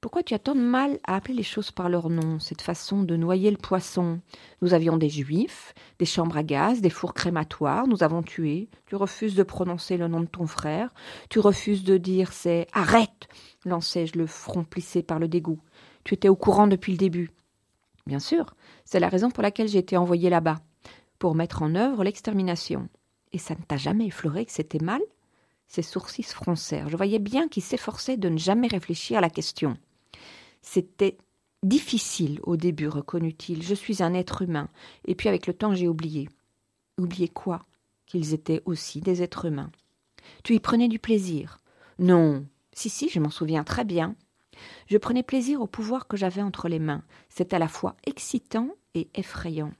Pourquoi 0.00 0.22
tu 0.22 0.32
as 0.32 0.38
tant 0.38 0.54
de 0.54 0.60
mal 0.60 0.98
à 1.04 1.14
appeler 1.14 1.34
les 1.34 1.42
choses 1.42 1.70
par 1.70 1.90
leur 1.90 2.08
nom, 2.08 2.38
cette 2.38 2.62
façon 2.62 3.02
de 3.02 3.16
noyer 3.16 3.50
le 3.50 3.58
poisson? 3.58 4.20
Nous 4.62 4.72
avions 4.72 4.96
des 4.96 5.10
juifs, 5.10 5.74
des 5.98 6.06
chambres 6.06 6.38
à 6.38 6.42
gaz, 6.42 6.80
des 6.80 6.88
fours 6.88 7.12
crématoires, 7.12 7.86
nous 7.86 8.02
avons 8.02 8.22
tué. 8.22 8.70
Tu 8.86 8.96
refuses 8.96 9.34
de 9.34 9.42
prononcer 9.42 9.98
le 9.98 10.08
nom 10.08 10.20
de 10.20 10.26
ton 10.26 10.46
frère. 10.46 10.94
Tu 11.28 11.38
refuses 11.38 11.84
de 11.84 11.98
dire 11.98 12.32
c'est 12.32 12.66
arrête 12.72 13.28
lançai-je 13.66 14.18
le 14.18 14.26
front 14.26 14.64
plissé 14.64 15.02
par 15.02 15.18
le 15.18 15.28
dégoût. 15.28 15.60
Tu 16.04 16.14
étais 16.14 16.30
au 16.30 16.36
courant 16.36 16.66
depuis 16.66 16.92
le 16.92 16.98
début. 16.98 17.30
Bien 18.06 18.20
sûr, 18.20 18.54
c'est 18.86 19.00
la 19.00 19.10
raison 19.10 19.30
pour 19.30 19.42
laquelle 19.42 19.68
j'ai 19.68 19.78
été 19.78 19.98
envoyé 19.98 20.30
là-bas, 20.30 20.60
pour 21.18 21.34
mettre 21.34 21.60
en 21.60 21.74
œuvre 21.74 22.04
l'extermination. 22.04 22.88
Et 23.32 23.38
ça 23.38 23.54
ne 23.54 23.62
t'a 23.62 23.76
jamais 23.76 24.06
effleuré 24.06 24.46
que 24.46 24.52
c'était 24.52 24.82
mal? 24.82 25.02
Ses 25.68 25.82
sourcils 25.82 26.22
froncèrent. 26.22 26.88
Je 26.88 26.96
voyais 26.96 27.18
bien 27.18 27.48
qu'il 27.48 27.62
s'efforçait 27.62 28.16
de 28.16 28.30
ne 28.30 28.38
jamais 28.38 28.66
réfléchir 28.66 29.18
à 29.18 29.20
la 29.20 29.30
question. 29.30 29.76
C'était 30.62 31.18
difficile 31.62 32.40
au 32.42 32.56
début, 32.56 32.88
reconnut-il. 32.88 33.62
Je 33.62 33.74
suis 33.74 34.02
un 34.02 34.14
être 34.14 34.42
humain. 34.42 34.68
Et 35.06 35.14
puis 35.14 35.28
avec 35.28 35.46
le 35.46 35.54
temps, 35.54 35.74
j'ai 35.74 35.88
oublié. 35.88 36.28
Oublié 36.98 37.28
quoi? 37.28 37.66
Qu'ils 38.06 38.34
étaient 38.34 38.62
aussi 38.64 39.00
des 39.00 39.22
êtres 39.22 39.46
humains. 39.46 39.70
Tu 40.42 40.54
y 40.54 40.60
prenais 40.60 40.88
du 40.88 40.98
plaisir? 40.98 41.58
Non. 41.98 42.46
Si, 42.72 42.88
si, 42.88 43.08
je 43.08 43.20
m'en 43.20 43.30
souviens 43.30 43.64
très 43.64 43.84
bien. 43.84 44.14
Je 44.86 44.98
prenais 44.98 45.22
plaisir 45.22 45.60
au 45.60 45.66
pouvoir 45.66 46.06
que 46.06 46.16
j'avais 46.16 46.42
entre 46.42 46.68
les 46.68 46.78
mains. 46.78 47.02
C'est 47.28 47.54
à 47.54 47.58
la 47.58 47.68
fois 47.68 47.96
excitant 48.06 48.70
et 48.94 49.08
effrayant. 49.14 49.72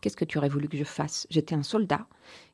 Qu'est-ce 0.00 0.16
que 0.16 0.24
tu 0.24 0.38
aurais 0.38 0.48
voulu 0.48 0.68
que 0.68 0.76
je 0.76 0.84
fasse? 0.84 1.26
J'étais 1.30 1.54
un 1.54 1.62
soldat, 1.62 2.06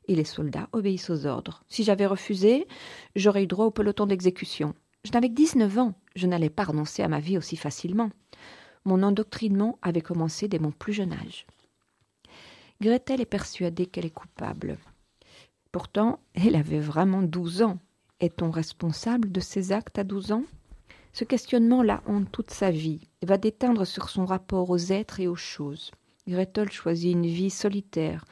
et 0.07 0.15
les 0.15 0.23
soldats 0.23 0.69
obéissent 0.71 1.09
aux 1.09 1.25
ordres. 1.25 1.63
Si 1.69 1.83
j'avais 1.83 2.05
refusé, 2.05 2.67
j'aurais 3.15 3.43
eu 3.43 3.47
droit 3.47 3.65
au 3.65 3.71
peloton 3.71 4.07
d'exécution. 4.07 4.73
Je 5.03 5.11
n'avais 5.11 5.29
que 5.29 5.35
19 5.35 5.77
ans, 5.77 5.93
je 6.15 6.27
n'allais 6.27 6.49
pas 6.49 6.63
renoncer 6.63 7.03
à 7.03 7.07
ma 7.07 7.19
vie 7.19 7.37
aussi 7.37 7.57
facilement. 7.57 8.09
Mon 8.85 9.03
endoctrinement 9.03 9.79
avait 9.81 10.01
commencé 10.01 10.47
dès 10.47 10.59
mon 10.59 10.71
plus 10.71 10.93
jeune 10.93 11.13
âge. 11.13 11.45
Gretel 12.81 13.21
est 13.21 13.25
persuadée 13.25 13.85
qu'elle 13.85 14.05
est 14.05 14.09
coupable. 14.11 14.77
Pourtant, 15.71 16.19
elle 16.33 16.55
avait 16.55 16.79
vraiment 16.79 17.21
douze 17.21 17.61
ans. 17.61 17.79
Est-on 18.19 18.51
responsable 18.51 19.31
de 19.31 19.39
ses 19.39 19.71
actes 19.71 19.99
à 19.99 20.03
douze 20.03 20.31
ans? 20.31 20.43
Ce 21.13 21.23
questionnement 21.23 21.83
la 21.83 22.01
hante 22.05 22.31
toute 22.31 22.51
sa 22.51 22.71
vie 22.71 23.07
et 23.21 23.25
va 23.25 23.37
déteindre 23.37 23.85
sur 23.85 24.09
son 24.09 24.25
rapport 24.25 24.69
aux 24.69 24.77
êtres 24.77 25.19
et 25.19 25.27
aux 25.27 25.35
choses. 25.35 25.91
Gretel 26.27 26.71
choisit 26.71 27.13
une 27.13 27.27
vie 27.27 27.49
solitaire, 27.49 28.25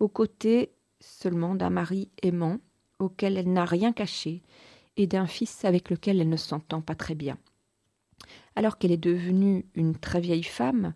aux 0.00 0.08
côtés 0.08 0.72
seulement 1.00 1.54
d'un 1.54 1.70
mari 1.70 2.10
aimant, 2.22 2.58
auquel 2.98 3.36
elle 3.36 3.52
n'a 3.52 3.64
rien 3.64 3.92
caché, 3.92 4.42
et 4.98 5.06
d'un 5.06 5.26
fils 5.26 5.64
avec 5.64 5.88
lequel 5.88 6.20
elle 6.20 6.28
ne 6.28 6.36
s'entend 6.36 6.82
pas 6.82 6.94
très 6.94 7.14
bien. 7.14 7.38
Alors 8.56 8.76
qu'elle 8.76 8.92
est 8.92 8.98
devenue 8.98 9.64
une 9.74 9.96
très 9.96 10.20
vieille 10.20 10.42
femme, 10.42 10.92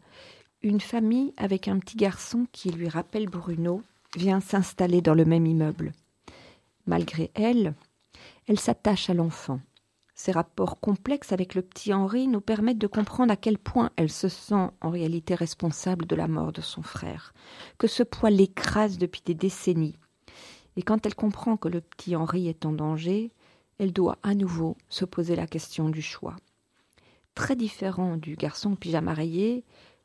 une 0.61 0.81
famille 0.81 1.33
avec 1.37 1.69
un 1.69 1.79
petit 1.79 1.97
garçon 1.97 2.47
qui 2.53 2.71
lui 2.71 2.89
rappelle 2.89 3.29
Bruno 3.29 3.83
vient 4.17 4.41
s'installer 4.41 5.01
dans 5.01 5.15
le 5.15 5.25
même 5.25 5.47
immeuble. 5.47 5.93
Malgré 6.87 7.31
elle, 7.35 7.75
elle 8.49 8.59
s'attache 8.59 9.09
à 9.09 9.15
l'enfant. 9.15 9.61
Ses 10.15 10.33
rapports 10.33 10.79
complexes 10.81 11.33
avec 11.33 11.55
le 11.55 11.63
petit 11.63 11.95
Henri 11.95 12.29
nous 12.29 12.41
permettent 12.41 12.79
de 12.79 12.87
comprendre 12.87 13.33
à 13.33 13.37
quel 13.37 13.57
point 13.57 13.91
elle 13.97 14.11
se 14.11 14.29
sent 14.29 14.69
en 14.81 14.91
réalité 14.91 15.35
responsable 15.35 16.07
de 16.07 16.17
la 16.17 16.29
mort 16.29 16.53
de 16.53 16.61
son 16.61 16.83
frère, 16.83 17.33
que 17.79 17.87
ce 17.87 18.03
poids 18.03 18.31
l'écrase 18.31 18.99
depuis 18.99 19.23
des 19.25 19.35
décennies. 19.35 19.99
Et 20.77 20.83
quand 20.83 21.07
elle 21.07 21.15
comprend 21.15 21.57
que 21.57 21.69
le 21.69 21.81
petit 21.81 22.15
Henri 22.15 22.49
est 22.49 22.67
en 22.67 22.73
danger, 22.73 23.33
elle 23.83 23.93
doit 23.93 24.19
à 24.23 24.37
nouveau 24.37 24.77
se 24.89 25.05
poser 25.05 25.35
la 25.35 25.49
question 25.49 25.89
du 25.89 26.03
choix. 26.03 26.37
Très 27.35 27.57
différent 27.57 28.17
du 28.17 28.37
garçon 28.37 28.77
pyjama 28.77 29.13
rayé, 29.13 29.65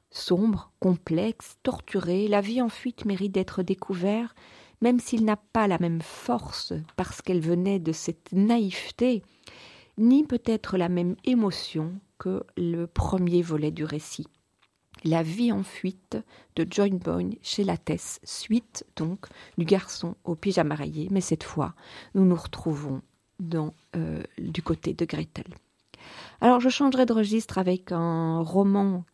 sombre, 0.09 0.71
complexe, 0.79 1.57
torturé, 1.61 2.27
la 2.27 2.41
vie 2.41 2.59
en 2.59 2.69
fuite 2.69 3.05
mérite 3.05 3.33
d'être 3.33 3.61
découvert, 3.61 4.33
même 4.81 4.99
s'il 4.99 5.25
n'a 5.25 5.35
pas 5.35 5.67
la 5.67 5.77
même 5.77 6.01
force 6.01 6.73
parce 6.95 7.21
qu'elle 7.21 7.39
venait 7.39 7.77
de 7.77 7.91
cette 7.91 8.31
naïveté, 8.31 9.21
ni 9.99 10.23
peut-être 10.23 10.75
la 10.77 10.89
même 10.89 11.15
émotion 11.23 11.99
que 12.17 12.43
le 12.57 12.87
premier 12.87 13.43
volet 13.43 13.69
du 13.69 13.83
récit. 13.83 14.25
La 15.03 15.21
vie 15.21 15.51
en 15.51 15.61
fuite 15.61 16.17
de 16.55 16.65
John 16.67 16.97
Boyne 16.97 17.35
chez 17.43 17.63
Lattès, 17.63 18.19
suite 18.23 18.87
donc 18.95 19.27
du 19.59 19.65
garçon 19.65 20.15
au 20.23 20.33
pyjama 20.33 20.73
rayé, 20.73 21.09
mais 21.11 21.21
cette 21.21 21.43
fois, 21.43 21.75
nous 22.15 22.25
nous 22.25 22.35
retrouvons 22.35 23.03
euh, 23.95 24.23
du 24.37 24.61
côté 24.63 24.93
de 24.93 25.05
Gretel. 25.05 25.45
Alors 26.41 26.59
je 26.59 26.69
changerai 26.69 27.05
de 27.05 27.13
registre 27.13 27.57
avec 27.57 27.91
un 27.91 28.41
roman 28.41 29.05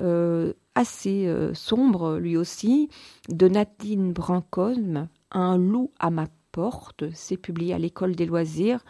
euh, 0.00 0.52
assez 0.74 1.26
euh, 1.26 1.54
sombre 1.54 2.18
lui 2.18 2.36
aussi, 2.36 2.88
de 3.28 3.48
Nadine 3.48 4.12
Brancosme, 4.12 5.08
Un 5.30 5.56
loup 5.56 5.90
à 5.98 6.10
ma 6.10 6.26
porte. 6.52 7.04
C'est 7.14 7.36
publié 7.36 7.74
à 7.74 7.78
l'école 7.78 8.14
des 8.14 8.26
loisirs 8.26 8.84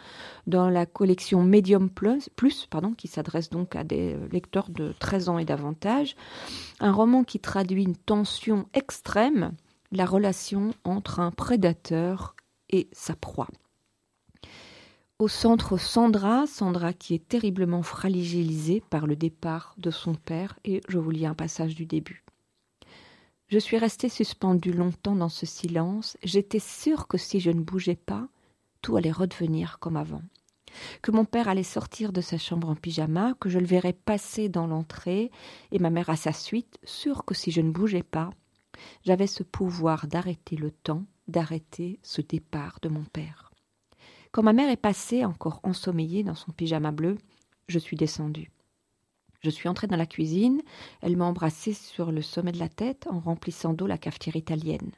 dans 0.47 0.69
la 0.69 0.85
collection 0.85 1.43
Medium 1.43 1.89
Plus, 1.89 2.29
qui 2.97 3.07
s'adresse 3.07 3.49
donc 3.49 3.75
à 3.75 3.83
des 3.83 4.17
lecteurs 4.31 4.69
de 4.69 4.93
13 4.99 5.29
ans 5.29 5.37
et 5.37 5.45
davantage. 5.45 6.15
Un 6.79 6.91
roman 6.91 7.23
qui 7.23 7.39
traduit 7.39 7.83
une 7.83 7.95
tension 7.95 8.67
extrême, 8.73 9.53
la 9.91 10.05
relation 10.05 10.73
entre 10.83 11.19
un 11.19 11.31
prédateur 11.31 12.35
et 12.69 12.89
sa 12.91 13.15
proie. 13.15 13.47
Au 15.19 15.27
centre, 15.27 15.77
Sandra, 15.77 16.47
Sandra 16.47 16.91
qui 16.91 17.13
est 17.13 17.27
terriblement 17.27 17.83
fragilisée 17.83 18.81
par 18.89 19.05
le 19.05 19.15
départ 19.15 19.75
de 19.77 19.91
son 19.91 20.15
père, 20.15 20.57
et 20.65 20.81
je 20.89 20.97
vous 20.97 21.11
lis 21.11 21.27
un 21.27 21.35
passage 21.35 21.75
du 21.75 21.85
début. 21.85 22.23
Je 23.47 23.59
suis 23.59 23.77
restée 23.77 24.09
suspendue 24.09 24.73
longtemps 24.73 25.15
dans 25.15 25.29
ce 25.29 25.45
silence. 25.45 26.17
J'étais 26.23 26.59
sûre 26.59 27.07
que 27.07 27.19
si 27.19 27.39
je 27.39 27.51
ne 27.51 27.61
bougeais 27.61 27.95
pas, 27.95 28.27
tout 28.81 28.97
allait 28.97 29.11
redevenir 29.11 29.77
comme 29.77 29.97
avant. 29.97 30.23
Que 31.03 31.11
mon 31.11 31.25
père 31.25 31.47
allait 31.47 31.61
sortir 31.61 32.11
de 32.11 32.21
sa 32.21 32.39
chambre 32.39 32.67
en 32.69 32.75
pyjama, 32.75 33.35
que 33.39 33.49
je 33.49 33.59
le 33.59 33.67
verrais 33.67 33.93
passer 33.93 34.49
dans 34.49 34.65
l'entrée, 34.65 35.29
et 35.71 35.77
ma 35.77 35.91
mère 35.91 36.09
à 36.09 36.15
sa 36.15 36.33
suite, 36.33 36.79
sûre 36.83 37.23
que 37.23 37.35
si 37.35 37.51
je 37.51 37.61
ne 37.61 37.71
bougeais 37.71 38.01
pas, 38.01 38.31
j'avais 39.05 39.27
ce 39.27 39.43
pouvoir 39.43 40.07
d'arrêter 40.07 40.55
le 40.55 40.71
temps, 40.71 41.05
d'arrêter 41.27 41.99
ce 42.01 42.21
départ 42.21 42.79
de 42.81 42.89
mon 42.89 43.03
père. 43.03 43.52
Quand 44.33 44.41
ma 44.41 44.51
mère 44.51 44.71
est 44.71 44.77
passée, 44.77 45.23
encore 45.25 45.59
ensommeillée 45.61 46.23
dans 46.23 46.33
son 46.33 46.51
pyjama 46.51 46.91
bleu, 46.91 47.19
je 47.67 47.77
suis 47.77 47.95
descendue. 47.95 48.51
Je 49.41 49.51
suis 49.51 49.69
entrée 49.69 49.85
dans 49.85 49.95
la 49.95 50.07
cuisine, 50.07 50.63
elle 51.01 51.17
m'a 51.17 51.25
embrassée 51.25 51.73
sur 51.73 52.11
le 52.11 52.23
sommet 52.23 52.51
de 52.51 52.57
la 52.57 52.67
tête 52.67 53.05
en 53.11 53.19
remplissant 53.19 53.73
d'eau 53.73 53.85
la 53.85 53.99
cafetière 53.99 54.35
italienne. 54.35 54.91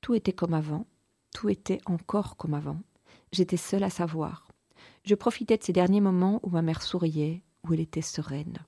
Tout 0.00 0.16
était 0.16 0.32
comme 0.32 0.52
avant, 0.52 0.84
tout 1.32 1.48
était 1.48 1.80
encore 1.86 2.36
comme 2.36 2.54
avant. 2.54 2.80
J'étais 3.30 3.56
seule 3.56 3.84
à 3.84 3.90
savoir. 3.90 4.48
Je 5.04 5.14
profitais 5.14 5.56
de 5.56 5.62
ces 5.62 5.72
derniers 5.72 6.00
moments 6.00 6.40
où 6.42 6.50
ma 6.50 6.62
mère 6.62 6.82
souriait, 6.82 7.44
où 7.62 7.72
elle 7.72 7.80
était 7.80 8.02
sereine. 8.02 8.58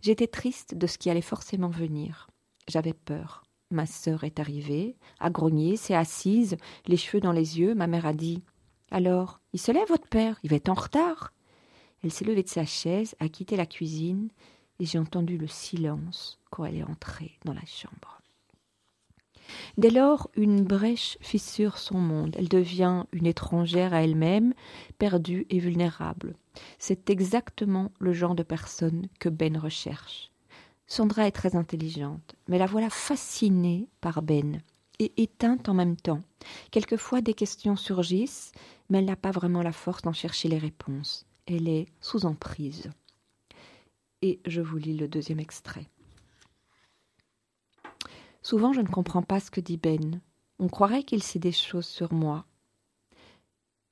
J'étais 0.00 0.26
triste 0.26 0.74
de 0.74 0.86
ce 0.86 0.96
qui 0.96 1.10
allait 1.10 1.20
forcément 1.20 1.68
venir. 1.68 2.30
J'avais 2.66 2.94
peur. 2.94 3.42
Ma 3.70 3.84
sœur 3.84 4.24
est 4.24 4.40
arrivée, 4.40 4.96
a 5.20 5.28
grogné, 5.28 5.76
s'est 5.76 5.94
assise, 5.94 6.56
les 6.86 6.96
cheveux 6.96 7.20
dans 7.20 7.32
les 7.32 7.58
yeux. 7.58 7.74
Ma 7.74 7.86
mère 7.86 8.06
a 8.06 8.14
dit 8.14 8.42
Alors, 8.90 9.40
il 9.52 9.60
se 9.60 9.72
lève, 9.72 9.88
votre 9.88 10.08
père? 10.08 10.38
Il 10.42 10.50
va 10.50 10.56
être 10.56 10.70
en 10.70 10.74
retard 10.74 11.32
Elle 12.02 12.10
s'est 12.10 12.24
levée 12.24 12.42
de 12.42 12.48
sa 12.48 12.64
chaise, 12.64 13.14
a 13.20 13.28
quitté 13.28 13.56
la 13.56 13.66
cuisine, 13.66 14.30
et 14.78 14.86
j'ai 14.86 14.98
entendu 14.98 15.36
le 15.36 15.48
silence 15.48 16.38
quand 16.50 16.64
elle 16.64 16.76
est 16.76 16.82
entrée 16.82 17.38
dans 17.44 17.52
la 17.52 17.64
chambre. 17.66 18.22
Dès 19.76 19.90
lors, 19.90 20.30
une 20.34 20.62
brèche 20.64 21.18
fissure 21.20 21.78
son 21.78 21.98
monde. 21.98 22.36
Elle 22.38 22.48
devient 22.48 23.04
une 23.12 23.26
étrangère 23.26 23.92
à 23.92 24.02
elle-même, 24.02 24.54
perdue 24.98 25.46
et 25.50 25.58
vulnérable. 25.58 26.36
C'est 26.78 27.10
exactement 27.10 27.92
le 27.98 28.12
genre 28.12 28.34
de 28.34 28.42
personne 28.42 29.08
que 29.20 29.28
Ben 29.28 29.56
recherche. 29.56 30.30
Sandra 30.90 31.26
est 31.26 31.32
très 31.32 31.54
intelligente, 31.54 32.34
mais 32.48 32.56
la 32.56 32.64
voilà 32.64 32.88
fascinée 32.88 33.88
par 34.00 34.22
Ben 34.22 34.62
et 34.98 35.12
éteinte 35.22 35.68
en 35.68 35.74
même 35.74 35.96
temps. 35.96 36.22
Quelquefois 36.70 37.20
des 37.20 37.34
questions 37.34 37.76
surgissent, 37.76 38.52
mais 38.88 38.98
elle 38.98 39.04
n'a 39.04 39.14
pas 39.14 39.30
vraiment 39.30 39.62
la 39.62 39.72
force 39.72 40.02
d'en 40.02 40.14
chercher 40.14 40.48
les 40.48 40.58
réponses. 40.58 41.26
Elle 41.46 41.68
est 41.68 41.86
sous 42.00 42.24
emprise. 42.24 42.90
Et 44.22 44.40
je 44.46 44.62
vous 44.62 44.78
lis 44.78 44.96
le 44.96 45.08
deuxième 45.08 45.40
extrait. 45.40 45.86
Souvent 48.42 48.72
je 48.72 48.80
ne 48.80 48.88
comprends 48.88 49.22
pas 49.22 49.40
ce 49.40 49.50
que 49.50 49.60
dit 49.60 49.76
Ben. 49.76 50.22
On 50.58 50.68
croirait 50.68 51.02
qu'il 51.02 51.22
sait 51.22 51.38
des 51.38 51.52
choses 51.52 51.86
sur 51.86 52.14
moi, 52.14 52.46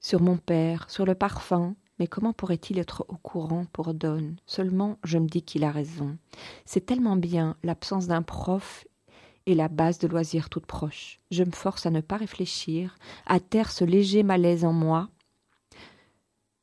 sur 0.00 0.20
mon 0.20 0.38
père, 0.38 0.90
sur 0.90 1.04
le 1.04 1.14
parfum, 1.14 1.76
mais 1.98 2.06
comment 2.06 2.32
pourrait-il 2.32 2.78
être 2.78 3.04
au 3.08 3.16
courant 3.16 3.64
pour 3.72 3.94
Don 3.94 4.34
Seulement, 4.46 4.98
je 5.04 5.18
me 5.18 5.28
dis 5.28 5.42
qu'il 5.42 5.64
a 5.64 5.70
raison. 5.70 6.18
C'est 6.64 6.84
tellement 6.84 7.16
bien 7.16 7.56
l'absence 7.62 8.06
d'un 8.06 8.22
prof 8.22 8.86
et 9.46 9.54
la 9.54 9.68
base 9.68 9.98
de 9.98 10.08
loisirs 10.08 10.50
toute 10.50 10.66
proche. 10.66 11.20
Je 11.30 11.44
me 11.44 11.52
force 11.52 11.86
à 11.86 11.90
ne 11.90 12.00
pas 12.00 12.16
réfléchir, 12.16 12.96
à 13.26 13.40
taire 13.40 13.70
ce 13.70 13.84
léger 13.84 14.22
malaise 14.22 14.64
en 14.64 14.72
moi, 14.72 15.08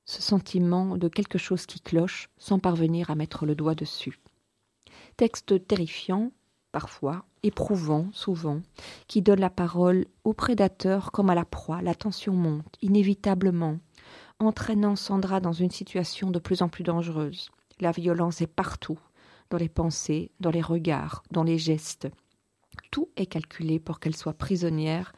ce 0.05 0.21
sentiment 0.21 0.97
de 0.97 1.07
quelque 1.07 1.37
chose 1.37 1.65
qui 1.65 1.79
cloche, 1.79 2.29
sans 2.37 2.59
parvenir 2.59 3.09
à 3.09 3.15
mettre 3.15 3.45
le 3.45 3.55
doigt 3.55 3.75
dessus. 3.75 4.19
Texte 5.15 5.65
terrifiant, 5.65 6.31
parfois, 6.71 7.25
éprouvant, 7.43 8.09
souvent, 8.11 8.61
qui 9.07 9.21
donne 9.21 9.39
la 9.39 9.49
parole 9.49 10.05
au 10.23 10.33
prédateur 10.33 11.11
comme 11.11 11.29
à 11.29 11.35
la 11.35 11.45
proie. 11.45 11.81
La 11.81 11.95
tension 11.95 12.33
monte, 12.33 12.75
inévitablement 12.81 13.79
entraînant 14.45 14.95
Sandra 14.95 15.39
dans 15.39 15.53
une 15.53 15.71
situation 15.71 16.31
de 16.31 16.39
plus 16.39 16.61
en 16.61 16.69
plus 16.69 16.83
dangereuse. 16.83 17.49
La 17.79 17.91
violence 17.91 18.41
est 18.41 18.47
partout, 18.47 18.99
dans 19.49 19.57
les 19.57 19.69
pensées, 19.69 20.31
dans 20.39 20.51
les 20.51 20.61
regards, 20.61 21.23
dans 21.31 21.43
les 21.43 21.57
gestes. 21.57 22.07
Tout 22.91 23.09
est 23.15 23.25
calculé 23.25 23.79
pour 23.79 23.99
qu'elle 23.99 24.15
soit 24.15 24.33
prisonnière. 24.33 25.13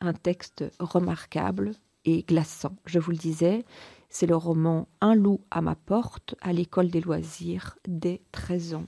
Un 0.00 0.12
texte 0.12 0.64
remarquable 0.78 1.72
et 2.04 2.22
glaçant. 2.22 2.76
Je 2.84 2.98
vous 2.98 3.10
le 3.10 3.16
disais, 3.16 3.64
c'est 4.08 4.26
le 4.26 4.36
roman 4.36 4.88
Un 5.00 5.14
loup 5.14 5.40
à 5.50 5.60
ma 5.60 5.74
porte 5.74 6.34
à 6.40 6.52
l'école 6.52 6.90
des 6.90 7.00
loisirs 7.00 7.78
dès 7.86 8.22
13 8.32 8.74
ans. 8.74 8.86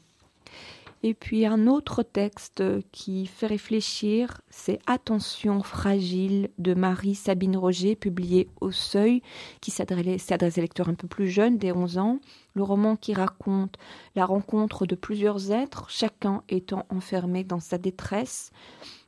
Et 1.05 1.15
puis 1.15 1.47
un 1.47 1.69
autre 1.69 2.03
texte 2.03 2.63
qui 2.91 3.27
fait 3.27 3.47
réfléchir, 3.47 4.41
c'est 4.51 4.81
Attention 4.87 5.63
fragile 5.63 6.51
de 6.59 6.75
Marie-Sabine 6.75 7.57
Roger, 7.57 7.95
publié 7.95 8.49
au 8.61 8.73
Seuil, 8.73 9.23
qui 9.61 9.71
s'adresse 9.71 10.33
à 10.33 10.37
lecteurs 10.37 10.89
un 10.89 10.95
peu 10.95 11.07
plus 11.07 11.29
jeunes, 11.29 11.57
des 11.57 11.71
11 11.71 11.99
ans. 11.99 12.19
Le 12.55 12.65
roman 12.65 12.97
qui 12.97 13.15
raconte 13.15 13.77
la 14.17 14.27
rencontre 14.27 14.87
de 14.87 14.97
plusieurs 14.97 15.53
êtres, 15.53 15.89
chacun 15.89 16.43
étant 16.49 16.85
enfermé 16.91 17.45
dans 17.45 17.61
sa 17.61 17.79
détresse. 17.79 18.51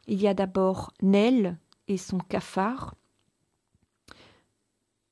Il 0.06 0.20
y 0.20 0.28
a 0.28 0.34
d'abord 0.34 0.92
Nell 1.02 1.58
et 1.88 1.96
son 1.96 2.18
cafard. 2.18 2.94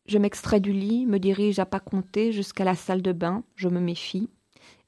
Je 0.07 0.19
m'extrais 0.19 0.61
du 0.61 0.73
lit, 0.73 1.07
me 1.07 1.19
dirige 1.19 1.59
à 1.59 1.67
pas 1.67 1.81
compter 1.81 2.31
jusqu'à 2.33 2.64
la 2.64 2.77
salle 2.77 3.03
de 3.03 3.12
bain, 3.12 3.43
je 3.57 3.69
me 3.69 3.81
méfie. 3.81 4.31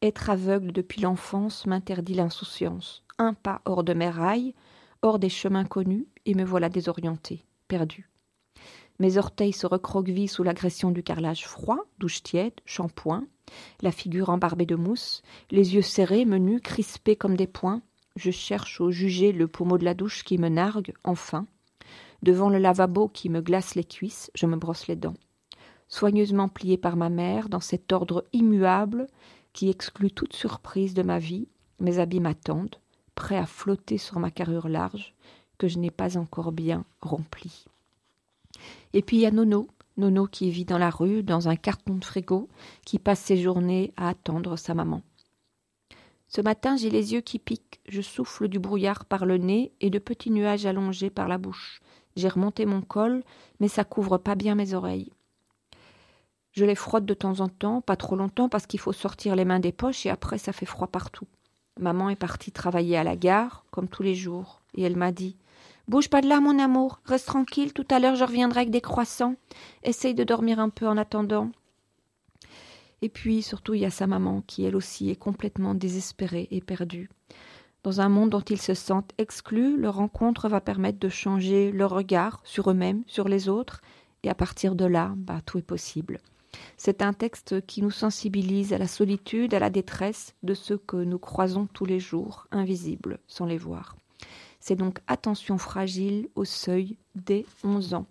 Être 0.03 0.31
aveugle 0.31 0.73
depuis 0.73 1.03
l'enfance 1.03 1.67
m'interdit 1.67 2.15
l'insouciance. 2.15 3.05
Un 3.19 3.35
pas 3.35 3.61
hors 3.67 3.85
de 3.85 3.93
mes 3.93 4.09
rails, 4.09 4.55
hors 5.03 5.19
des 5.19 5.29
chemins 5.29 5.67
connus, 5.67 6.07
et 6.25 6.35
me 6.35 6.43
voilà 6.43 6.71
désorienté, 6.71 7.45
perdu. 7.69 8.09
Mes 8.99 9.19
orteils 9.19 9.53
se 9.53 9.67
recroquevillent 9.67 10.29
sous 10.29 10.43
l'agression 10.43 10.91
du 10.91 11.03
carrelage 11.03 11.47
froid, 11.47 11.81
douche 11.99 12.23
tiède, 12.23 12.55
shampoing, 12.65 13.27
la 13.83 13.93
figure 13.93 14.31
embarbée 14.31 14.65
de 14.65 14.75
mousse, 14.75 15.23
les 15.51 15.75
yeux 15.75 15.83
serrés, 15.83 16.25
menus, 16.25 16.63
crispés 16.63 17.17
comme 17.17 17.37
des 17.37 17.47
poings. 17.47 17.83
Je 18.17 18.31
cherche 18.31 18.81
au 18.81 18.91
juger 18.91 19.33
le 19.33 19.49
pommeau 19.49 19.77
de 19.77 19.85
la 19.85 19.95
douche 19.95 20.25
qui 20.25 20.39
me 20.39 20.49
nargue, 20.49 20.95
enfin. 21.05 21.47
Devant 22.23 22.49
le 22.49 22.59
lavabo 22.59 23.09
qui 23.09 23.29
me 23.29 23.43
glace 23.43 23.75
les 23.75 23.85
cuisses, 23.85 24.31
je 24.35 24.47
me 24.47 24.57
brosse 24.57 24.87
les 24.87 24.97
dents. 24.97 25.17
Soigneusement 25.89 26.49
plié 26.49 26.79
par 26.79 26.97
ma 26.97 27.09
mère, 27.09 27.49
dans 27.49 27.61
cet 27.61 27.93
ordre 27.93 28.25
immuable, 28.33 29.09
qui 29.53 29.69
exclut 29.69 30.11
toute 30.11 30.35
surprise 30.35 30.95
de 30.95 31.03
ma 31.03 31.19
vie, 31.19 31.49
mes 31.81 31.99
habits 31.99 32.21
m'attendent, 32.21 32.77
prêts 33.15 33.37
à 33.37 33.47
flotter 33.47 33.99
sur 33.99 34.19
ma 34.19 34.31
carrure 34.31 34.69
large, 34.69 35.15
que 35.59 35.69
je 35.69 35.79
n'ai 35.79 35.91
pas 35.91 36.17
encore 36.17 36.53
bien 36.53 36.85
remplie. 37.01 37.67
Et 38.93 39.03
puis 39.03 39.19
il 39.19 39.21
y 39.21 39.27
a 39.27 39.31
Nono, 39.31 39.69
Nono 39.97 40.27
qui 40.27 40.51
vit 40.51 40.65
dans 40.65 40.79
la 40.79 40.91
rue, 40.91 41.23
dans 41.23 41.49
un 41.49 41.57
carton 41.57 41.95
de 41.95 42.05
frigo, 42.05 42.49
qui 42.85 42.99
passe 42.99 43.21
ses 43.21 43.37
journées 43.37 43.93
à 43.97 44.09
attendre 44.09 44.57
sa 44.57 44.75
maman. 44.75 45.03
Ce 46.29 46.41
matin, 46.41 46.77
j'ai 46.77 46.91
les 46.91 47.13
yeux 47.13 47.21
qui 47.23 47.39
piquent, 47.41 47.81
je 47.89 48.01
souffle 48.01 48.47
du 48.47 48.61
brouillard 48.61 49.05
par 49.05 49.27
le 49.27 49.37
nez 49.37 49.73
et 49.81 49.91
de 49.91 49.99
petits 49.99 50.31
nuages 50.31 50.65
allongés 50.65 51.11
par 51.11 51.27
la 51.27 51.39
bouche. 51.39 51.81
J'ai 52.17 52.29
remonté 52.29 52.67
mon 52.67 52.83
col, 52.83 53.25
mais 53.59 53.69
ça 53.69 53.85
couvre 53.85 54.17
pas 54.17 54.37
bien 54.37 54.55
mes 54.55 54.75
oreilles. 54.75 55.11
Je 56.53 56.65
les 56.65 56.75
frotte 56.75 57.05
de 57.05 57.15
temps 57.15 57.41
en 57.41 57.49
temps, 57.49 57.81
pas 57.81 57.97
trop 57.97 58.17
longtemps 58.17 58.49
parce 58.49 58.67
qu'il 58.67 58.81
faut 58.81 58.93
sortir 58.93 59.37
les 59.37 59.45
mains 59.45 59.61
des 59.61 59.73
poches 59.73 60.07
et 60.07 60.11
après 60.11 60.39
ça 60.39 60.53
fait 60.53 60.67
froid 60.67 60.89
partout. 60.89 61.27
Maman 61.79 62.11
est 62.11 62.17
partie 62.17 62.53
travailler 62.53 62.97
à 62.97 63.05
la 63.05 63.17
gare, 63.17 63.65
comme 63.71 63.89
tous 63.89 64.03
les 64.03 64.15
jours, 64.15 64.61
et 64.75 64.83
elle 64.83 64.97
m'a 64.97 65.13
dit 65.13 65.37
Bouge 65.89 66.09
pas 66.11 66.21
de 66.21 66.29
là, 66.29 66.41
mon 66.41 66.59
amour, 66.59 67.01
reste 67.05 67.27
tranquille, 67.27 67.73
tout 67.73 67.87
à 67.91 67.99
l'heure 67.99 68.17
je 68.17 68.25
reviendrai 68.25 68.61
avec 68.61 68.71
des 68.71 68.81
croissants. 68.81 69.37
Essaye 69.83 70.15
de 70.15 70.25
dormir 70.25 70.61
un 70.61 70.69
peu 70.69 70.87
en 70.87 70.97
attendant. 70.97 71.51
Et 73.03 73.09
puis, 73.09 73.43
surtout, 73.43 73.75
il 73.75 73.81
y 73.81 73.87
a 73.87 73.91
sa 73.91 74.07
maman 74.07 74.43
qui, 74.47 74.65
elle 74.65 74.77
aussi, 74.77 75.11
est 75.11 75.17
complètement 75.17 75.75
désespérée 75.75 76.49
et 76.51 76.61
perdue. 76.61 77.09
Dans 77.83 78.03
un 78.03 78.11
monde 78.11 78.31
dont 78.31 78.41
ils 78.41 78.61
se 78.61 78.75
sentent 78.75 79.13
exclus, 79.17 79.79
leur 79.79 79.95
rencontre 79.95 80.49
va 80.49 80.61
permettre 80.61 80.99
de 80.99 81.09
changer 81.09 81.73
leur 81.73 81.91
regard 81.91 82.41
sur 82.45 82.71
eux-mêmes, 82.71 83.03
sur 83.07 83.27
les 83.27 83.49
autres, 83.49 83.81
et 84.23 84.29
à 84.29 84.35
partir 84.35 84.75
de 84.75 84.85
là, 84.85 85.15
bah, 85.17 85.41
tout 85.47 85.59
est 85.59 85.63
possible. 85.63 86.19
C'est 86.77 87.03
un 87.03 87.13
texte 87.13 87.65
qui 87.67 87.83
nous 87.83 87.91
sensibilise 87.91 88.73
à 88.73 88.79
la 88.79 88.89
solitude, 88.89 89.55
à 89.55 89.59
la 89.59 89.71
détresse 89.71 90.35
de 90.43 90.55
ceux 90.55 90.79
que 90.79 90.97
nous 90.97 91.19
croisons 91.19 91.67
tous 91.73 91.85
les 91.85 92.01
jours, 92.01 92.47
invisibles, 92.51 93.19
sans 93.27 93.47
les 93.47 93.59
voir. 93.59 93.97
C'est 94.61 94.77
donc 94.77 94.99
attention 95.07 95.59
fragile 95.59 96.29
au 96.35 96.45
seuil 96.45 96.97
des 97.15 97.47
11 97.65 97.95
ans. 97.95 98.07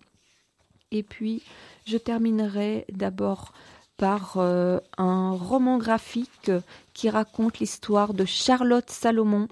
Et 0.90 1.02
puis, 1.02 1.42
je 1.86 1.96
terminerai 1.96 2.84
d'abord 2.92 3.52
par 3.96 4.38
euh, 4.38 4.78
un 4.96 5.32
roman 5.32 5.78
graphique 5.78 6.50
qui 6.94 7.10
raconte 7.10 7.58
l'histoire 7.58 8.14
de 8.14 8.24
Charlotte 8.24 8.88
Salomon, 8.88 9.46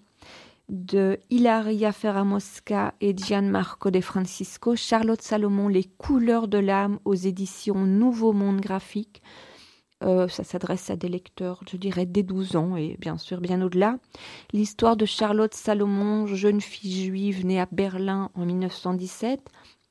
de 0.69 1.19
Hilaria 1.31 1.93
Ferramosca 1.93 2.95
et 3.01 3.17
Gianmarco 3.17 3.91
De 3.91 4.01
Francisco, 4.01 4.77
Charlotte 4.77 5.23
Salomon, 5.23 5.69
Les 5.69 5.85
couleurs 5.85 6.49
de 6.49 6.59
l'âme 6.59 6.99
aux 7.05 7.15
éditions 7.15 7.87
Nouveau 7.87 8.33
Monde 8.33 8.61
Graphique. 8.61 9.23
Euh, 10.05 10.29
ça 10.29 10.45
s'adresse 10.45 10.91
à 10.91 10.97
des 10.97 11.09
lecteurs, 11.09 11.61
je 11.69 11.77
dirais, 11.77 12.07
dès 12.07 12.23
12 12.23 12.57
ans 12.57 12.77
et 12.77 12.97
bien 13.01 13.17
sûr 13.17 13.41
bien 13.41 13.61
au-delà. 13.63 13.99
L'histoire 14.53 14.97
de 14.97 15.07
Charlotte 15.07 15.55
Salomon, 15.55 16.27
jeune 16.27 16.61
fille 16.61 17.07
juive 17.07 17.45
née 17.45 17.61
à 17.61 17.67
Berlin 17.73 18.31
en 18.35 18.45
1917. 18.45 19.41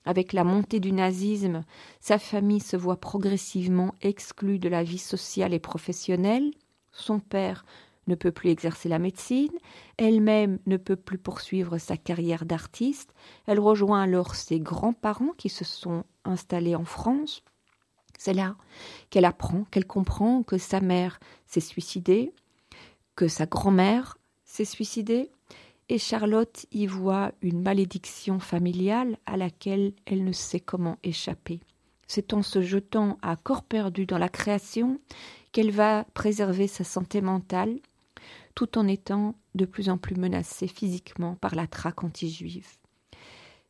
Avec 0.05 0.31
la 0.31 0.45
montée 0.45 0.79
du 0.79 0.93
nazisme, 0.93 1.65
sa 1.99 2.17
famille 2.17 2.61
se 2.61 2.77
voit 2.77 2.95
progressivement 2.95 3.93
exclue 4.01 4.57
de 4.57 4.69
la 4.69 4.81
vie 4.81 4.99
sociale 4.99 5.53
et 5.53 5.59
professionnelle. 5.59 6.51
Son 6.93 7.19
père 7.19 7.65
ne 8.07 8.15
peut 8.15 8.31
plus 8.31 8.49
exercer 8.49 8.89
la 8.89 8.99
médecine, 8.99 9.51
elle-même 9.97 10.59
ne 10.65 10.77
peut 10.77 10.95
plus 10.95 11.17
poursuivre 11.17 11.77
sa 11.77 11.97
carrière 11.97 12.45
d'artiste, 12.45 13.13
elle 13.45 13.59
rejoint 13.59 14.01
alors 14.01 14.35
ses 14.35 14.59
grands-parents 14.59 15.33
qui 15.37 15.49
se 15.49 15.65
sont 15.65 16.03
installés 16.25 16.75
en 16.75 16.85
France. 16.85 17.43
C'est 18.17 18.33
là 18.33 18.55
qu'elle 19.09 19.25
apprend, 19.25 19.65
qu'elle 19.71 19.85
comprend 19.85 20.43
que 20.43 20.57
sa 20.57 20.81
mère 20.81 21.19
s'est 21.45 21.59
suicidée, 21.59 22.33
que 23.15 23.27
sa 23.27 23.45
grand-mère 23.45 24.17
s'est 24.43 24.65
suicidée, 24.65 25.31
et 25.89 25.99
Charlotte 25.99 26.65
y 26.71 26.85
voit 26.85 27.31
une 27.41 27.61
malédiction 27.61 28.39
familiale 28.39 29.17
à 29.25 29.37
laquelle 29.37 29.93
elle 30.05 30.23
ne 30.25 30.33
sait 30.33 30.59
comment 30.59 30.97
échapper. 31.03 31.61
C'est 32.07 32.33
en 32.33 32.41
se 32.41 32.61
jetant 32.61 33.17
à 33.21 33.35
corps 33.35 33.63
perdu 33.63 34.05
dans 34.05 34.17
la 34.17 34.29
création 34.29 34.99
qu'elle 35.51 35.71
va 35.71 36.05
préserver 36.13 36.67
sa 36.67 36.83
santé 36.83 37.21
mentale, 37.21 37.79
tout 38.57 38.79
en 38.79 38.87
étant 38.87 39.35
de 39.53 39.65
plus 39.65 39.87
en 39.87 39.99
plus 39.99 40.15
menacée 40.15 40.67
physiquement 40.67 41.35
par 41.35 41.53
la 41.53 41.67
traque 41.67 42.03
anti-juive. 42.03 42.67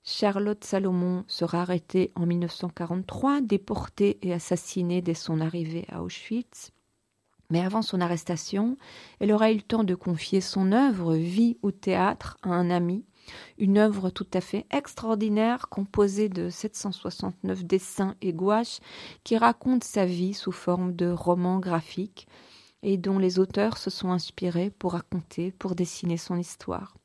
Charlotte 0.02 0.64
Salomon 0.64 1.26
sera 1.28 1.64
arrêtée 1.64 2.14
en 2.16 2.26
1943, 2.26 3.42
déportée 3.42 4.18
et 4.22 4.32
assassinée 4.32 5.02
dès 5.02 5.14
son 5.14 5.42
arrivée 5.42 5.84
à 5.90 6.04
Auschwitz. 6.04 6.72
Mais 7.50 7.60
avant 7.60 7.82
son 7.82 8.00
arrestation, 8.00 8.78
elle 9.20 9.34
aura 9.34 9.52
eu 9.52 9.56
le 9.56 9.62
temps 9.62 9.84
de 9.84 9.94
confier 9.94 10.40
son 10.40 10.72
œuvre 10.72 11.16
Vie 11.16 11.58
ou 11.64 11.72
théâtre 11.72 12.38
à 12.42 12.52
un 12.52 12.70
ami, 12.70 13.04
une 13.58 13.80
œuvre 13.80 14.10
tout 14.10 14.28
à 14.34 14.40
fait 14.40 14.66
extraordinaire 14.72 15.68
composée 15.68 16.30
de 16.30 16.50
769 16.50 17.66
dessins 17.66 18.16
et 18.22 18.32
gouaches 18.32 18.80
qui 19.26 19.36
raconte 19.36 19.84
sa 19.84 20.06
vie 20.06 20.34
sous 20.34 20.54
forme 20.54 20.96
de 20.96 21.10
romans 21.10 21.60
graphiques 21.60 22.30
et 22.88 22.96
dont 22.96 23.20
les 23.20 23.38
auteurs 23.38 23.78
se 23.78 23.90
sont 23.90 24.12
inspirés 24.12 24.70
pour 24.70 24.94
raconter, 24.94 25.52
pour 25.52 25.76
dessiner 25.76 26.16
son 26.16 26.38
histoire. 26.38 26.96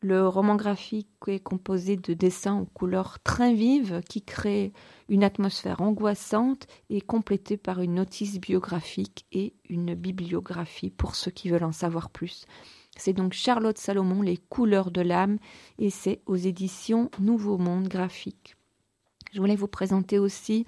Le 0.00 0.26
roman 0.26 0.56
graphique 0.56 1.08
est 1.28 1.38
composé 1.38 1.96
de 1.96 2.12
dessins 2.12 2.58
aux 2.58 2.66
couleurs 2.66 3.20
très 3.22 3.54
vives 3.54 4.00
qui 4.08 4.20
créent 4.22 4.72
une 5.08 5.22
atmosphère 5.22 5.80
angoissante 5.80 6.66
et 6.90 7.00
complétée 7.00 7.56
par 7.56 7.80
une 7.80 7.94
notice 7.94 8.40
biographique 8.40 9.26
et 9.30 9.54
une 9.68 9.94
bibliographie 9.94 10.90
pour 10.90 11.14
ceux 11.14 11.30
qui 11.30 11.50
veulent 11.50 11.62
en 11.62 11.72
savoir 11.72 12.10
plus. 12.10 12.44
C'est 12.96 13.12
donc 13.12 13.32
Charlotte 13.32 13.78
Salomon, 13.78 14.22
Les 14.22 14.38
couleurs 14.38 14.90
de 14.90 15.02
l'âme, 15.02 15.38
et 15.78 15.90
c'est 15.90 16.20
aux 16.26 16.34
éditions 16.34 17.12
Nouveau 17.20 17.58
Monde 17.58 17.86
Graphique. 17.86 18.56
Je 19.32 19.40
voulais 19.40 19.54
vous 19.54 19.68
présenter 19.68 20.18
aussi 20.18 20.66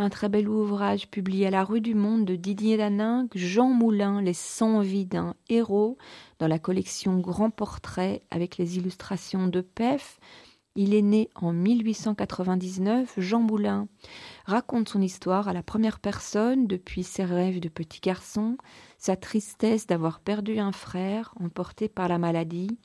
un 0.00 0.08
très 0.08 0.30
bel 0.30 0.48
ouvrage 0.48 1.08
publié 1.08 1.48
à 1.48 1.50
la 1.50 1.62
rue 1.62 1.82
du 1.82 1.94
Monde 1.94 2.24
de 2.24 2.34
Didier 2.34 2.78
Daningue, 2.78 3.28
Jean 3.34 3.68
Moulin, 3.68 4.22
Les 4.22 4.32
cent 4.32 4.80
vies 4.80 5.04
d'un 5.04 5.34
héros, 5.50 5.98
dans 6.38 6.48
la 6.48 6.58
collection 6.58 7.18
Grand 7.18 7.50
Portrait 7.50 8.22
avec 8.30 8.56
les 8.56 8.78
illustrations 8.78 9.46
de 9.46 9.60
Pef. 9.60 10.18
Il 10.74 10.94
est 10.94 11.02
né 11.02 11.28
en 11.34 11.52
1899. 11.52 13.12
Jean 13.18 13.40
Moulin 13.40 13.88
raconte 14.46 14.88
son 14.88 15.02
histoire 15.02 15.48
à 15.48 15.52
la 15.52 15.62
première 15.62 16.00
personne 16.00 16.66
depuis 16.66 17.02
ses 17.02 17.24
rêves 17.24 17.60
de 17.60 17.68
petit 17.68 18.00
garçon, 18.00 18.56
sa 18.96 19.16
tristesse 19.16 19.86
d'avoir 19.86 20.20
perdu 20.20 20.58
un 20.60 20.72
frère 20.72 21.34
emporté 21.38 21.90
par 21.90 22.08
la 22.08 22.16
maladie, 22.16 22.78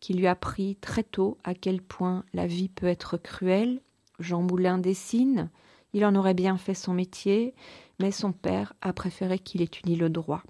qui 0.00 0.14
lui 0.14 0.26
a 0.26 0.32
appris 0.32 0.74
très 0.80 1.04
tôt 1.04 1.38
à 1.44 1.54
quel 1.54 1.80
point 1.80 2.24
la 2.32 2.48
vie 2.48 2.70
peut 2.70 2.88
être 2.88 3.18
cruelle. 3.18 3.80
Jean 4.18 4.42
Moulin 4.42 4.78
dessine, 4.78 5.50
il 5.94 6.04
en 6.04 6.14
aurait 6.14 6.34
bien 6.34 6.58
fait 6.58 6.74
son 6.74 6.92
métier, 6.92 7.54
mais 8.00 8.10
son 8.10 8.32
père 8.32 8.74
a 8.82 8.92
préféré 8.92 9.38
qu'il 9.38 9.62
étudie 9.62 9.96
le 9.96 10.10
droit. 10.10 10.42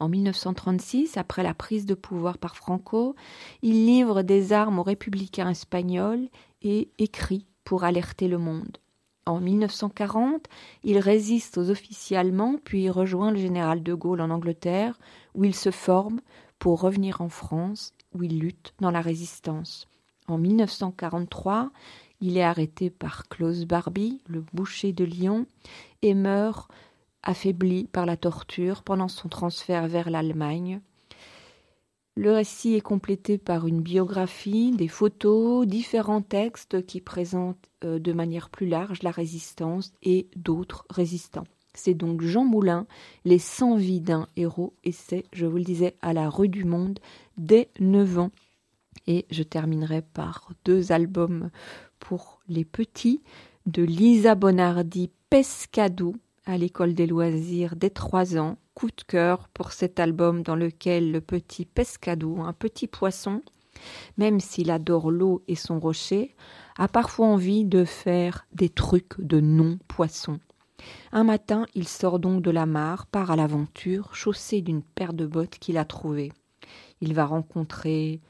En 0.00 0.08
1936, 0.08 1.16
après 1.16 1.42
la 1.42 1.54
prise 1.54 1.86
de 1.86 1.94
pouvoir 1.94 2.38
par 2.38 2.56
Franco, 2.56 3.16
il 3.62 3.86
livre 3.86 4.22
des 4.22 4.52
armes 4.52 4.78
aux 4.78 4.84
républicains 4.84 5.50
espagnols 5.50 6.28
et 6.62 6.90
écrit 6.98 7.46
pour 7.64 7.84
alerter 7.84 8.28
le 8.28 8.38
monde. 8.38 8.78
En 9.26 9.40
1940, 9.40 10.46
il 10.84 10.98
résiste 10.98 11.58
aux 11.58 11.70
officiers 11.70 12.16
allemands, 12.16 12.56
puis 12.62 12.88
rejoint 12.90 13.30
le 13.30 13.38
général 13.38 13.82
de 13.82 13.92
Gaulle 13.92 14.20
en 14.20 14.30
Angleterre, 14.30 14.98
où 15.34 15.44
il 15.44 15.54
se 15.54 15.70
forme 15.70 16.20
pour 16.58 16.80
revenir 16.80 17.20
en 17.20 17.28
France, 17.28 17.92
où 18.14 18.22
il 18.22 18.38
lutte 18.38 18.74
dans 18.80 18.90
la 18.90 19.00
résistance. 19.00 19.86
En 20.28 20.38
1943, 20.38 21.70
il 22.20 22.36
est 22.36 22.42
arrêté 22.42 22.90
par 22.90 23.28
Klaus 23.28 23.64
Barbie, 23.64 24.20
le 24.26 24.44
boucher 24.52 24.92
de 24.92 25.04
Lyon, 25.04 25.46
et 26.02 26.14
meurt 26.14 26.70
affaibli 27.22 27.84
par 27.84 28.06
la 28.06 28.16
torture 28.16 28.82
pendant 28.82 29.08
son 29.08 29.28
transfert 29.28 29.88
vers 29.88 30.10
l'Allemagne. 30.10 30.80
Le 32.16 32.32
récit 32.32 32.74
est 32.74 32.80
complété 32.80 33.38
par 33.38 33.68
une 33.68 33.80
biographie, 33.80 34.72
des 34.72 34.88
photos, 34.88 35.66
différents 35.68 36.22
textes 36.22 36.84
qui 36.84 37.00
présentent 37.00 37.68
euh, 37.84 38.00
de 38.00 38.12
manière 38.12 38.50
plus 38.50 38.66
large 38.66 39.04
la 39.04 39.12
résistance 39.12 39.92
et 40.02 40.26
d'autres 40.34 40.84
résistants. 40.90 41.46
C'est 41.74 41.94
donc 41.94 42.22
Jean 42.22 42.44
Moulin, 42.44 42.88
Les 43.24 43.38
100 43.38 43.76
vies 43.76 44.00
d'un 44.00 44.26
héros, 44.36 44.74
et 44.82 44.90
c'est, 44.90 45.26
je 45.32 45.46
vous 45.46 45.58
le 45.58 45.62
disais, 45.62 45.94
à 46.02 46.12
la 46.12 46.28
rue 46.28 46.48
du 46.48 46.64
Monde 46.64 46.98
dès 47.36 47.68
9 47.78 48.18
ans. 48.18 48.30
Et 49.06 49.26
je 49.30 49.42
terminerai 49.42 50.02
par 50.02 50.50
deux 50.64 50.92
albums 50.92 51.50
pour 51.98 52.40
les 52.48 52.64
petits 52.64 53.22
de 53.66 53.82
Lisa 53.82 54.34
Bonardi 54.34 55.10
Pescado, 55.30 56.16
à 56.46 56.56
l'école 56.56 56.94
des 56.94 57.06
loisirs 57.06 57.76
dès 57.76 57.90
trois 57.90 58.38
ans. 58.38 58.56
Coup 58.74 58.88
de 58.88 59.02
cœur 59.06 59.48
pour 59.48 59.72
cet 59.72 59.98
album 59.98 60.42
dans 60.42 60.54
lequel 60.54 61.10
le 61.10 61.20
petit 61.20 61.64
pescado, 61.64 62.40
un 62.40 62.52
petit 62.52 62.86
poisson, 62.86 63.42
même 64.16 64.40
s'il 64.40 64.70
adore 64.70 65.10
l'eau 65.10 65.42
et 65.48 65.56
son 65.56 65.80
rocher, 65.80 66.34
a 66.76 66.88
parfois 66.88 67.26
envie 67.26 67.64
de 67.64 67.84
faire 67.84 68.46
des 68.52 68.68
trucs 68.68 69.20
de 69.20 69.40
non-poisson. 69.40 70.38
Un 71.12 71.24
matin, 71.24 71.66
il 71.74 71.88
sort 71.88 72.18
donc 72.18 72.40
de 72.40 72.50
la 72.50 72.66
mare, 72.66 73.06
part 73.06 73.30
à 73.32 73.36
l'aventure, 73.36 74.14
chaussé 74.14 74.62
d'une 74.62 74.82
paire 74.82 75.12
de 75.12 75.26
bottes 75.26 75.58
qu'il 75.58 75.76
a 75.76 75.84
trouvées. 75.84 76.32
Il 77.00 77.14
va 77.14 77.26
rencontrer 77.26 78.20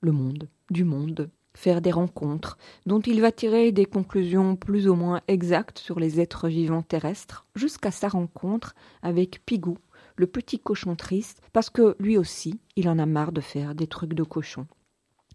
le 0.00 0.12
monde, 0.12 0.48
du 0.70 0.84
monde, 0.84 1.30
faire 1.54 1.80
des 1.80 1.90
rencontres, 1.90 2.56
dont 2.86 3.00
il 3.00 3.20
va 3.20 3.32
tirer 3.32 3.72
des 3.72 3.86
conclusions 3.86 4.54
plus 4.54 4.88
ou 4.88 4.94
moins 4.94 5.20
exactes 5.28 5.78
sur 5.78 5.98
les 5.98 6.20
êtres 6.20 6.48
vivants 6.48 6.82
terrestres, 6.82 7.46
jusqu'à 7.54 7.90
sa 7.90 8.08
rencontre 8.08 8.74
avec 9.02 9.44
Pigou, 9.44 9.78
le 10.16 10.26
petit 10.26 10.58
cochon 10.58 10.94
triste, 10.94 11.42
parce 11.52 11.70
que 11.70 11.96
lui 11.98 12.16
aussi, 12.16 12.60
il 12.76 12.88
en 12.88 12.98
a 12.98 13.06
marre 13.06 13.32
de 13.32 13.40
faire 13.40 13.74
des 13.74 13.86
trucs 13.86 14.14
de 14.14 14.22
cochon. 14.22 14.66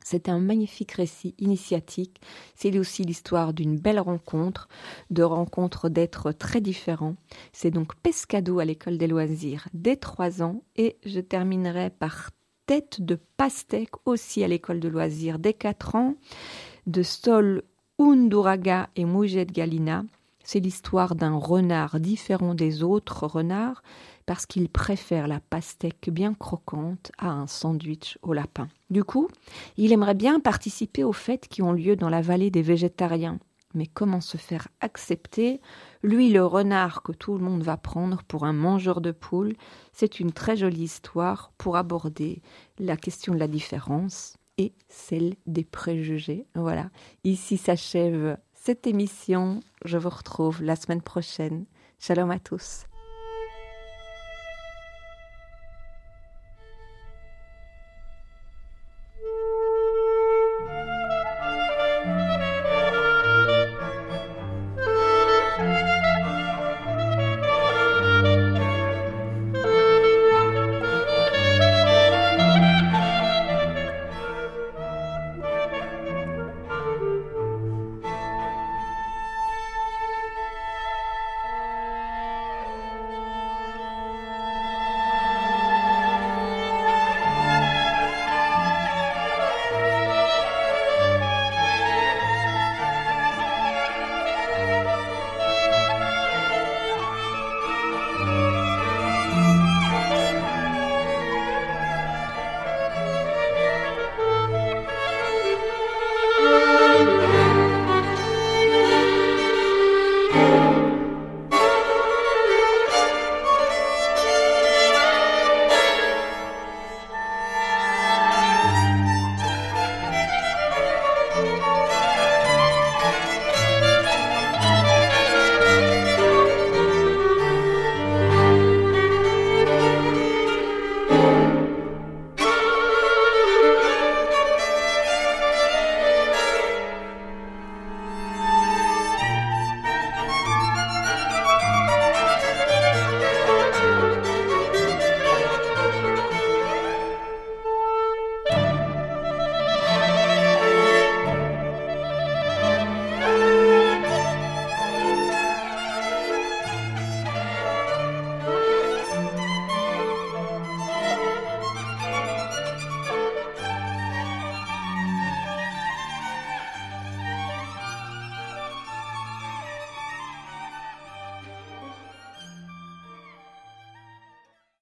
C'est 0.04 0.28
un 0.28 0.40
magnifique 0.40 0.92
récit 0.92 1.34
initiatique. 1.40 2.20
C'est 2.56 2.78
aussi 2.78 3.04
l'histoire 3.04 3.54
d'une 3.54 3.80
belle 3.80 4.02
rencontre, 4.02 4.68
de 5.10 5.24
rencontres 5.24 5.88
d'êtres 5.88 6.34
très 6.34 6.60
différents. 6.60 7.16
C'est 7.54 7.72
donc 7.72 7.96
Pescado 7.96 8.60
à 8.60 8.66
l'école 8.66 8.98
des 8.98 9.08
loisirs 9.08 9.70
dès 9.74 9.96
trois 9.96 10.44
ans 10.44 10.62
et 10.76 10.98
je 11.06 11.22
terminerai 11.22 11.90
par 11.90 12.32
tête 12.66 13.02
de 13.02 13.20
pastèque 13.38 13.96
aussi 14.06 14.44
à 14.44 14.48
l'école 14.48 14.80
de 14.80 14.88
loisirs 14.88 15.40
dès 15.40 15.54
4 15.54 15.96
ans, 15.96 16.16
de 16.88 17.04
Sol 17.04 17.64
Unduraga 18.00 18.90
et 18.96 19.06
Moujet 19.06 19.46
Galina. 19.46 20.04
C'est 20.44 20.60
l'histoire 20.60 21.16
d'un 21.16 21.36
renard 21.38 22.00
différent 22.00 22.54
des 22.54 22.84
autres 22.84 23.26
renards 23.26 23.82
parce 24.26 24.46
qu'il 24.46 24.70
préfère 24.70 25.28
la 25.28 25.40
pastèque 25.40 26.10
bien 26.10 26.34
croquante 26.34 27.12
à 27.18 27.30
un 27.30 27.48
sandwich 27.48 28.18
au 28.22 28.34
lapin. 28.34 28.68
Du 28.90 29.04
coup, 29.04 29.30
il 29.78 29.92
aimerait 29.92 30.16
bien 30.16 30.40
participer 30.40 31.04
aux 31.04 31.14
fêtes 31.14 31.48
qui 31.48 31.62
ont 31.62 31.72
lieu 31.72 31.96
dans 31.96 32.10
la 32.10 32.22
vallée 32.22 32.52
des 32.52 32.62
végétariens. 32.62 33.40
Mais 33.74 33.88
comment 33.88 34.22
se 34.22 34.38
faire 34.38 34.68
accepter? 34.82 35.62
Lui, 36.04 36.30
le 36.30 36.46
renard 36.46 37.02
que 37.02 37.12
tout 37.12 37.38
le 37.38 37.44
monde 37.44 37.64
va 37.64 37.78
prendre 37.78 38.24
pour 38.24 38.46
un 38.46 38.54
mangeur 38.54 39.02
de 39.02 39.12
poules, 39.12 39.56
c'est 39.92 40.20
une 40.20 40.32
très 40.32 40.56
jolie 40.56 40.84
histoire 40.84 41.52
pour 41.58 41.76
aborder 41.78 42.42
la 42.80 42.98
question 42.98 43.34
de 43.34 43.40
la 43.40 43.48
différence 43.48 44.38
et 44.58 44.74
celle 44.88 45.36
des 45.48 45.64
préjugés. 45.64 46.46
Voilà, 46.56 46.90
ici 47.24 47.58
s'achève 47.58 48.38
cette 48.54 48.88
émission. 48.88 49.60
Je 49.86 49.98
vous 49.98 50.10
retrouve 50.10 50.64
la 50.64 50.76
semaine 50.76 51.02
prochaine. 51.02 51.66
Shalom 52.00 52.32
à 52.32 52.40
tous. 52.40 52.86